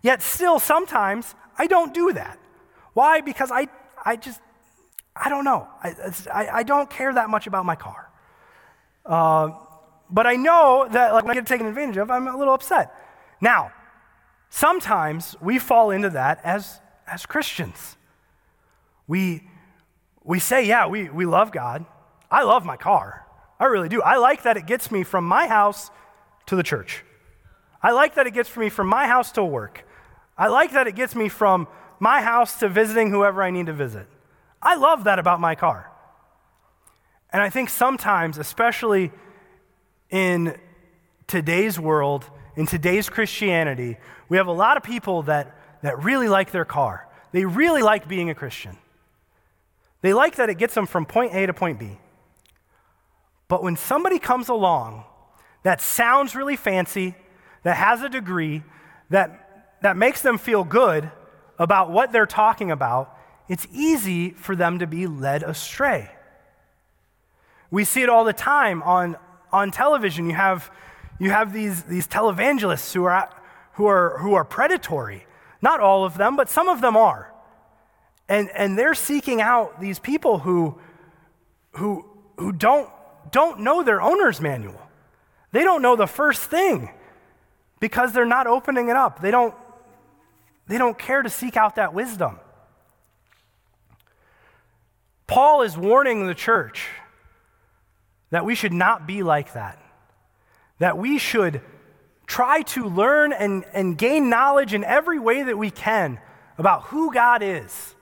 Yet 0.03 0.21
still, 0.21 0.59
sometimes 0.59 1.35
I 1.57 1.67
don't 1.67 1.95
do 1.95 2.13
that. 2.13 2.39
Why? 2.93 3.23
Because 3.23 3.51
I, 3.51 3.69
I 4.05 4.17
just, 4.17 4.39
I 5.17 5.31
don't 5.31 5.45
know. 5.45 5.67
I, 5.83 5.95
I, 6.31 6.49
I 6.59 6.63
don't 6.63 6.91
care 6.91 7.11
that 7.15 7.31
much 7.31 7.47
about 7.47 7.65
my 7.65 7.75
car. 7.75 8.11
Uh, 9.07 9.53
but 10.11 10.27
I 10.27 10.37
know 10.37 10.87
that 10.93 11.15
like, 11.15 11.25
when 11.25 11.31
I 11.31 11.35
get 11.41 11.47
taken 11.47 11.67
advantage 11.67 11.97
of, 11.97 12.11
I'm 12.11 12.29
a 12.29 12.37
little 12.37 12.53
upset. 12.53 12.95
Now, 13.41 13.73
sometimes 14.51 15.37
we 15.41 15.59
fall 15.59 15.91
into 15.91 16.11
that 16.11 16.43
as, 16.45 16.83
as 17.07 17.25
Christians. 17.25 17.97
We, 19.09 19.49
we 20.23 20.39
say, 20.39 20.67
yeah, 20.67 20.87
we, 20.87 21.09
we 21.09 21.25
love 21.25 21.51
God. 21.51 21.87
I 22.31 22.43
love 22.43 22.67
my 22.67 22.77
car. 22.77 23.25
I 23.59 23.65
really 23.65 23.89
do. 23.89 24.03
I 24.03 24.19
like 24.19 24.43
that 24.43 24.59
it 24.59 24.67
gets 24.67 24.91
me 24.91 25.03
from 25.03 25.25
my 25.25 25.47
house 25.47 25.91
to 26.51 26.57
the 26.57 26.63
church. 26.63 27.05
I 27.83 27.93
like 27.93 28.17
that 28.17 28.27
it 28.27 28.35
gets 28.35 28.55
me 28.57 28.69
from 28.69 28.89
my 28.89 29.07
house 29.07 29.33
to 29.33 29.45
work. 29.45 29.87
I 30.37 30.49
like 30.49 30.73
that 30.73 30.87
it 30.87 30.95
gets 30.95 31.15
me 31.15 31.29
from 31.29 31.67
my 31.99 32.21
house 32.23 32.59
to 32.59 32.69
visiting 32.69 33.11
whoever 33.11 33.43
I 33.43 33.51
need 33.51 33.67
to 33.67 33.73
visit. 33.73 34.07
I 34.61 34.75
love 34.77 35.05
that 35.05 35.19
about 35.19 35.41
my 35.41 35.55
car. 35.55 35.91
And 37.33 37.41
I 37.41 37.51
think 37.51 37.71
sometimes, 37.71 38.37
especially 38.37 39.13
in 40.11 40.59
today's 41.27 41.79
world, 41.79 42.25
in 42.57 42.67
today's 42.67 43.09
Christianity, 43.09 43.97
we 44.29 44.37
have 44.37 44.49
a 44.49 44.53
lot 44.53 44.77
of 44.77 44.83
people 44.83 45.23
that, 45.23 45.57
that 45.83 46.03
really 46.03 46.29
like 46.29 46.51
their 46.51 46.65
car. 46.65 47.09
They 47.33 47.45
really 47.45 47.83
like 47.83 48.09
being 48.09 48.29
a 48.29 48.35
Christian. 48.35 48.77
They 50.03 50.13
like 50.13 50.37
that 50.37 50.51
it 50.51 50.59
gets 50.59 50.75
them 50.75 50.87
from 50.87 51.07
point 51.07 51.33
A 51.33 51.47
to 51.47 51.55
point 51.55 51.79
B. 51.79 51.99
But 53.47 53.63
when 53.63 53.77
somebody 53.77 54.19
comes 54.19 54.49
along 54.49 55.05
that 55.63 55.81
sounds 55.81 56.35
really 56.35 56.57
fancy, 56.57 57.15
that 57.63 57.77
has 57.77 58.03
a 58.03 58.09
degree, 58.09 58.63
that, 59.11 59.77
that 59.83 59.97
makes 59.97 60.23
them 60.23 60.39
feel 60.39 60.65
good 60.65 61.11
about 61.59 61.91
what 61.91 62.13
they're 62.13 62.27
talking 62.27 62.71
about, 62.71 63.17
it's 63.49 63.67
easy 63.73 64.31
for 64.31 64.57
them 64.57 64.79
to 64.79 64.87
be 64.87 65.07
led 65.07 65.43
astray. 65.43 66.11
We 67.71 67.85
see 67.85 68.03
it 68.03 68.09
all 68.09 68.25
the 68.25 68.33
time 68.33 68.83
on, 68.83 69.17
on 69.53 69.71
television. 69.71 70.27
You 70.27 70.35
have, 70.35 70.71
you 71.19 71.31
have 71.31 71.53
these, 71.53 71.83
these 71.85 72.07
televangelists 72.07 72.93
who 72.95 73.05
are, 73.05 73.29
who, 73.75 73.87
are, 73.87 74.19
who 74.19 74.35
are 74.35 74.45
predatory. 74.45 75.27
Not 75.61 75.81
all 75.81 76.05
of 76.05 76.17
them, 76.17 76.37
but 76.37 76.49
some 76.49 76.69
of 76.69 76.81
them 76.81 76.97
are. 76.97 77.33
And, 78.29 78.49
and 78.55 78.79
they're 78.79 78.95
seeking 78.95 79.41
out 79.43 79.81
these 79.81 79.99
people 79.99 80.39
who, 80.39 80.79
who, 81.73 82.07
who 82.39 82.53
don't, 82.53 82.89
don't 83.31 83.61
know 83.61 83.83
their 83.83 84.01
owner's 84.01 84.41
manual. 84.41 84.81
They 85.53 85.65
don't 85.65 85.83
know 85.83 85.97
the 85.97 86.07
first 86.07 86.43
thing 86.43 86.91
because 87.81 88.13
they're 88.13 88.25
not 88.25 88.47
opening 88.47 88.89
it 88.89 88.97
up. 88.97 89.21
They 89.21 89.31
don't, 89.31 89.55
they 90.69 90.79
don't 90.79 90.99
care 90.99 91.23
to 91.23 91.31
seek 91.31 91.57
out 91.57 91.77
that 91.77 91.95
wisdom. 91.95 92.39
Paul 95.27 95.63
is 95.63 95.77
warning 95.77 96.27
the 96.27 96.35
church 96.35 96.89
that 98.31 98.45
we 98.45 98.55
should 98.55 98.73
not 98.73 99.07
be 99.07 99.23
like 99.23 99.55
that, 99.55 99.79
that 100.79 100.99
we 100.99 101.19
should 101.19 101.61
try 102.27 102.63
to 102.63 102.85
learn 102.85 103.33
and, 103.33 103.65
and 103.73 103.99
gain 103.99 104.31
knowledge 104.31 104.73
in 104.73 104.85
every 104.85 105.19
way 105.19 105.43
that 105.43 105.59
we 105.59 105.71
can 105.71 106.21
about 106.59 106.85
who 106.85 107.13
God 107.13 107.43
is 107.43 107.95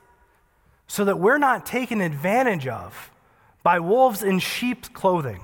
so 0.86 1.04
that 1.04 1.18
we're 1.18 1.38
not 1.38 1.64
taken 1.64 2.00
advantage 2.00 2.66
of 2.66 3.10
by 3.62 3.78
wolves 3.78 4.22
in 4.22 4.38
sheep's 4.38 4.88
clothing. 4.88 5.42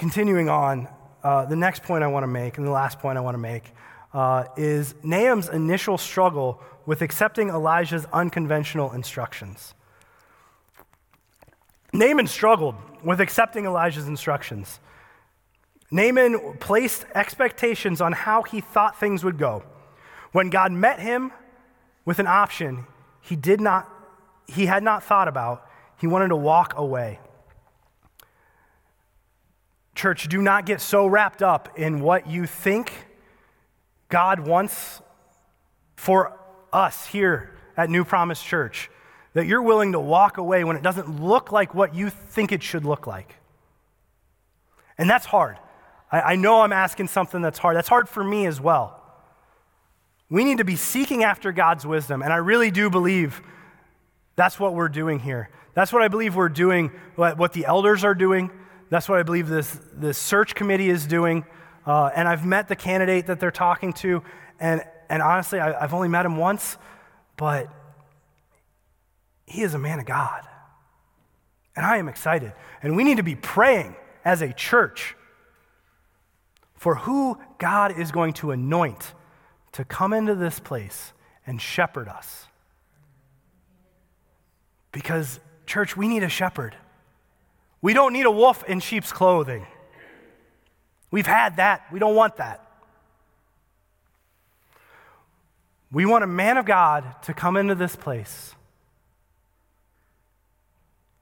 Continuing 0.00 0.48
on, 0.48 0.88
uh, 1.22 1.44
the 1.44 1.54
next 1.54 1.82
point 1.82 2.02
I 2.02 2.06
want 2.06 2.22
to 2.22 2.26
make, 2.26 2.56
and 2.56 2.66
the 2.66 2.70
last 2.70 3.00
point 3.00 3.18
I 3.18 3.20
want 3.20 3.34
to 3.34 3.38
make, 3.38 3.64
uh, 4.14 4.44
is 4.56 4.94
Naaman's 5.02 5.50
initial 5.50 5.98
struggle 5.98 6.58
with 6.86 7.02
accepting 7.02 7.50
Elijah's 7.50 8.06
unconventional 8.10 8.92
instructions. 8.92 9.74
Naaman 11.92 12.26
struggled 12.26 12.76
with 13.04 13.20
accepting 13.20 13.66
Elijah's 13.66 14.08
instructions. 14.08 14.80
Naaman 15.90 16.56
placed 16.60 17.04
expectations 17.14 18.00
on 18.00 18.12
how 18.14 18.42
he 18.42 18.62
thought 18.62 18.98
things 18.98 19.22
would 19.22 19.36
go. 19.36 19.62
When 20.32 20.48
God 20.48 20.72
met 20.72 20.98
him 20.98 21.30
with 22.06 22.18
an 22.20 22.26
option 22.26 22.86
he 23.20 23.36
did 23.36 23.60
not 23.60 23.86
he 24.48 24.64
had 24.64 24.82
not 24.82 25.04
thought 25.04 25.28
about, 25.28 25.68
he 25.98 26.06
wanted 26.06 26.28
to 26.28 26.36
walk 26.36 26.72
away. 26.78 27.20
Church, 30.00 30.28
do 30.28 30.40
not 30.40 30.64
get 30.64 30.80
so 30.80 31.06
wrapped 31.06 31.42
up 31.42 31.78
in 31.78 32.00
what 32.00 32.26
you 32.26 32.46
think 32.46 32.90
God 34.08 34.40
wants 34.40 35.02
for 35.94 36.40
us 36.72 37.04
here 37.04 37.54
at 37.76 37.90
New 37.90 38.06
Promise 38.06 38.42
Church 38.42 38.90
that 39.34 39.44
you're 39.44 39.60
willing 39.60 39.92
to 39.92 40.00
walk 40.00 40.38
away 40.38 40.64
when 40.64 40.76
it 40.76 40.82
doesn't 40.82 41.20
look 41.22 41.52
like 41.52 41.74
what 41.74 41.94
you 41.94 42.08
think 42.08 42.50
it 42.50 42.62
should 42.62 42.86
look 42.86 43.06
like. 43.06 43.34
And 44.96 45.08
that's 45.08 45.26
hard. 45.26 45.58
I, 46.10 46.20
I, 46.20 46.36
know 46.36 46.62
I'm 46.62 46.72
asking 46.72 47.08
something 47.08 47.42
that's 47.42 47.58
hard. 47.58 47.76
That's 47.76 47.88
hard 47.88 48.08
for 48.08 48.24
me 48.24 48.46
as 48.46 48.58
well. 48.58 49.02
We 50.30 50.44
need 50.44 50.56
to 50.58 50.64
be 50.64 50.76
seeking 50.76 51.24
after 51.24 51.52
God's 51.52 51.84
wisdom, 51.84 52.22
and 52.22 52.32
I 52.32 52.36
really 52.36 52.70
do 52.70 52.88
believe 52.88 53.42
that's 54.34 54.58
what 54.58 54.72
we're 54.72 54.88
doing 54.88 55.18
here. 55.18 55.50
That's 55.74 55.92
what 55.92 56.00
I 56.00 56.08
believe 56.08 56.36
we're 56.36 56.48
doing, 56.48 56.90
what, 57.16 57.36
what 57.36 57.52
the 57.52 57.66
elders 57.66 58.02
are 58.02 58.14
doing. 58.14 58.50
That's 58.90 59.08
what 59.08 59.18
I 59.18 59.22
believe 59.22 59.48
this, 59.48 59.78
this 59.92 60.18
search 60.18 60.54
committee 60.54 60.90
is 60.90 61.06
doing. 61.06 61.44
Uh, 61.86 62.10
and 62.14 62.28
I've 62.28 62.44
met 62.44 62.68
the 62.68 62.76
candidate 62.76 63.28
that 63.28 63.40
they're 63.40 63.50
talking 63.50 63.92
to, 63.94 64.22
and, 64.58 64.84
and 65.08 65.22
honestly, 65.22 65.58
I, 65.58 65.82
I've 65.82 65.94
only 65.94 66.08
met 66.08 66.26
him 66.26 66.36
once, 66.36 66.76
but 67.36 67.72
he 69.46 69.62
is 69.62 69.74
a 69.74 69.78
man 69.78 69.98
of 69.98 70.06
God. 70.06 70.42
And 71.74 71.86
I 71.86 71.96
am 71.96 72.08
excited. 72.08 72.52
And 72.82 72.96
we 72.96 73.04
need 73.04 73.16
to 73.16 73.22
be 73.22 73.36
praying 73.36 73.96
as 74.24 74.42
a 74.42 74.52
church 74.52 75.16
for 76.74 76.96
who 76.96 77.38
God 77.58 77.98
is 77.98 78.10
going 78.10 78.32
to 78.34 78.50
anoint 78.50 79.14
to 79.72 79.84
come 79.84 80.12
into 80.12 80.34
this 80.34 80.58
place 80.58 81.12
and 81.46 81.60
shepherd 81.60 82.08
us. 82.08 82.46
Because, 84.92 85.40
church, 85.66 85.96
we 85.96 86.08
need 86.08 86.22
a 86.22 86.28
shepherd. 86.28 86.76
We 87.82 87.94
don't 87.94 88.12
need 88.12 88.26
a 88.26 88.30
wolf 88.30 88.62
in 88.64 88.80
sheep's 88.80 89.12
clothing. 89.12 89.66
We've 91.10 91.26
had 91.26 91.56
that. 91.56 91.86
We 91.92 91.98
don't 91.98 92.14
want 92.14 92.36
that. 92.36 92.66
We 95.92 96.06
want 96.06 96.22
a 96.22 96.28
man 96.28 96.56
of 96.56 96.66
God 96.66 97.04
to 97.22 97.34
come 97.34 97.56
into 97.56 97.74
this 97.74 97.96
place 97.96 98.54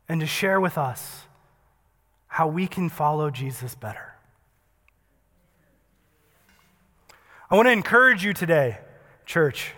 and 0.08 0.20
to 0.20 0.26
share 0.26 0.60
with 0.60 0.76
us 0.76 1.22
how 2.26 2.48
we 2.48 2.66
can 2.66 2.88
follow 2.88 3.30
Jesus 3.30 3.74
better. 3.74 4.14
I 7.50 7.56
want 7.56 7.66
to 7.66 7.72
encourage 7.72 8.22
you 8.22 8.34
today, 8.34 8.78
church. 9.24 9.72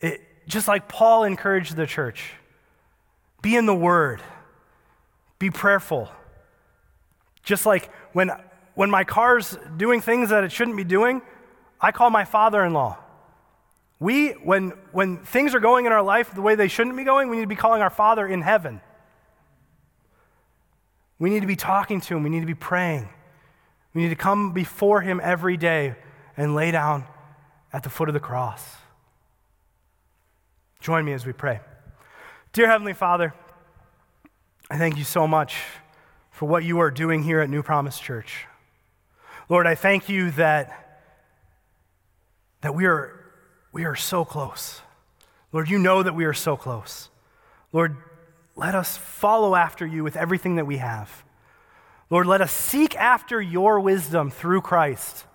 It, 0.00 0.22
just 0.48 0.66
like 0.66 0.88
Paul 0.88 1.24
encouraged 1.24 1.76
the 1.76 1.86
church, 1.86 2.32
be 3.42 3.56
in 3.56 3.66
the 3.66 3.74
Word, 3.74 4.22
be 5.38 5.50
prayerful. 5.50 6.10
Just 7.42 7.66
like 7.66 7.90
when, 8.12 8.30
when 8.74 8.90
my 8.90 9.04
car's 9.04 9.56
doing 9.76 10.00
things 10.00 10.30
that 10.30 10.44
it 10.44 10.52
shouldn't 10.52 10.76
be 10.76 10.84
doing, 10.84 11.22
I 11.80 11.92
call 11.92 12.10
my 12.10 12.24
father 12.24 12.64
in 12.64 12.72
law. 12.72 12.98
We, 13.98 14.30
when, 14.32 14.70
when 14.92 15.18
things 15.18 15.54
are 15.54 15.60
going 15.60 15.86
in 15.86 15.92
our 15.92 16.02
life 16.02 16.34
the 16.34 16.42
way 16.42 16.54
they 16.54 16.68
shouldn't 16.68 16.96
be 16.96 17.04
going, 17.04 17.28
we 17.28 17.36
need 17.36 17.42
to 17.42 17.48
be 17.48 17.56
calling 17.56 17.80
our 17.80 17.90
Father 17.90 18.26
in 18.26 18.42
heaven. 18.42 18.80
We 21.18 21.30
need 21.30 21.40
to 21.40 21.46
be 21.46 21.56
talking 21.56 22.00
to 22.02 22.16
Him. 22.16 22.22
We 22.22 22.28
need 22.28 22.40
to 22.40 22.46
be 22.46 22.54
praying. 22.54 23.08
We 23.94 24.02
need 24.02 24.10
to 24.10 24.16
come 24.16 24.52
before 24.52 25.00
Him 25.00 25.18
every 25.22 25.56
day 25.56 25.96
and 26.36 26.54
lay 26.54 26.70
down 26.70 27.06
at 27.72 27.82
the 27.82 27.90
foot 27.90 28.08
of 28.08 28.12
the 28.12 28.20
cross. 28.20 28.62
Join 30.80 31.04
me 31.04 31.14
as 31.14 31.24
we 31.24 31.32
pray. 31.32 31.60
Dear 32.52 32.68
Heavenly 32.68 32.92
Father, 32.92 33.32
I 34.68 34.78
thank 34.78 34.96
you 34.96 35.04
so 35.04 35.28
much 35.28 35.56
for 36.32 36.48
what 36.48 36.64
you 36.64 36.80
are 36.80 36.90
doing 36.90 37.22
here 37.22 37.38
at 37.40 37.48
New 37.48 37.62
Promise 37.62 38.00
Church. 38.00 38.46
Lord, 39.48 39.64
I 39.64 39.76
thank 39.76 40.08
you 40.08 40.32
that, 40.32 41.04
that 42.62 42.74
we 42.74 42.86
are 42.86 43.12
we 43.70 43.84
are 43.84 43.94
so 43.94 44.24
close. 44.24 44.80
Lord, 45.52 45.68
you 45.68 45.78
know 45.78 46.02
that 46.02 46.14
we 46.14 46.24
are 46.24 46.32
so 46.32 46.56
close. 46.56 47.10
Lord, 47.72 47.96
let 48.56 48.74
us 48.74 48.96
follow 48.96 49.54
after 49.54 49.86
you 49.86 50.02
with 50.02 50.16
everything 50.16 50.56
that 50.56 50.66
we 50.66 50.78
have. 50.78 51.24
Lord, 52.10 52.26
let 52.26 52.40
us 52.40 52.50
seek 52.50 52.96
after 52.96 53.40
your 53.40 53.78
wisdom 53.78 54.30
through 54.30 54.62
Christ, 54.62 55.26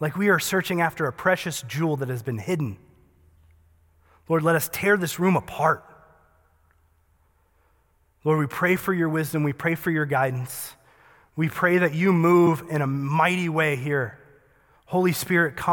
like 0.00 0.18
we 0.18 0.28
are 0.28 0.38
searching 0.38 0.82
after 0.82 1.06
a 1.06 1.12
precious 1.12 1.62
jewel 1.62 1.96
that 1.96 2.08
has 2.08 2.22
been 2.22 2.38
hidden. 2.38 2.76
Lord, 4.28 4.42
let 4.42 4.56
us 4.56 4.68
tear 4.70 4.98
this 4.98 5.18
room 5.18 5.36
apart. 5.36 5.84
Lord, 8.24 8.38
we 8.38 8.46
pray 8.46 8.76
for 8.76 8.92
your 8.92 9.08
wisdom. 9.08 9.42
We 9.44 9.52
pray 9.52 9.74
for 9.74 9.90
your 9.90 10.04
guidance. 10.06 10.74
We 11.36 11.48
pray 11.48 11.78
that 11.78 11.94
you 11.94 12.12
move 12.12 12.64
in 12.68 12.82
a 12.82 12.86
mighty 12.86 13.48
way 13.48 13.76
here. 13.76 14.18
Holy 14.86 15.12
Spirit, 15.12 15.56
come. 15.56 15.68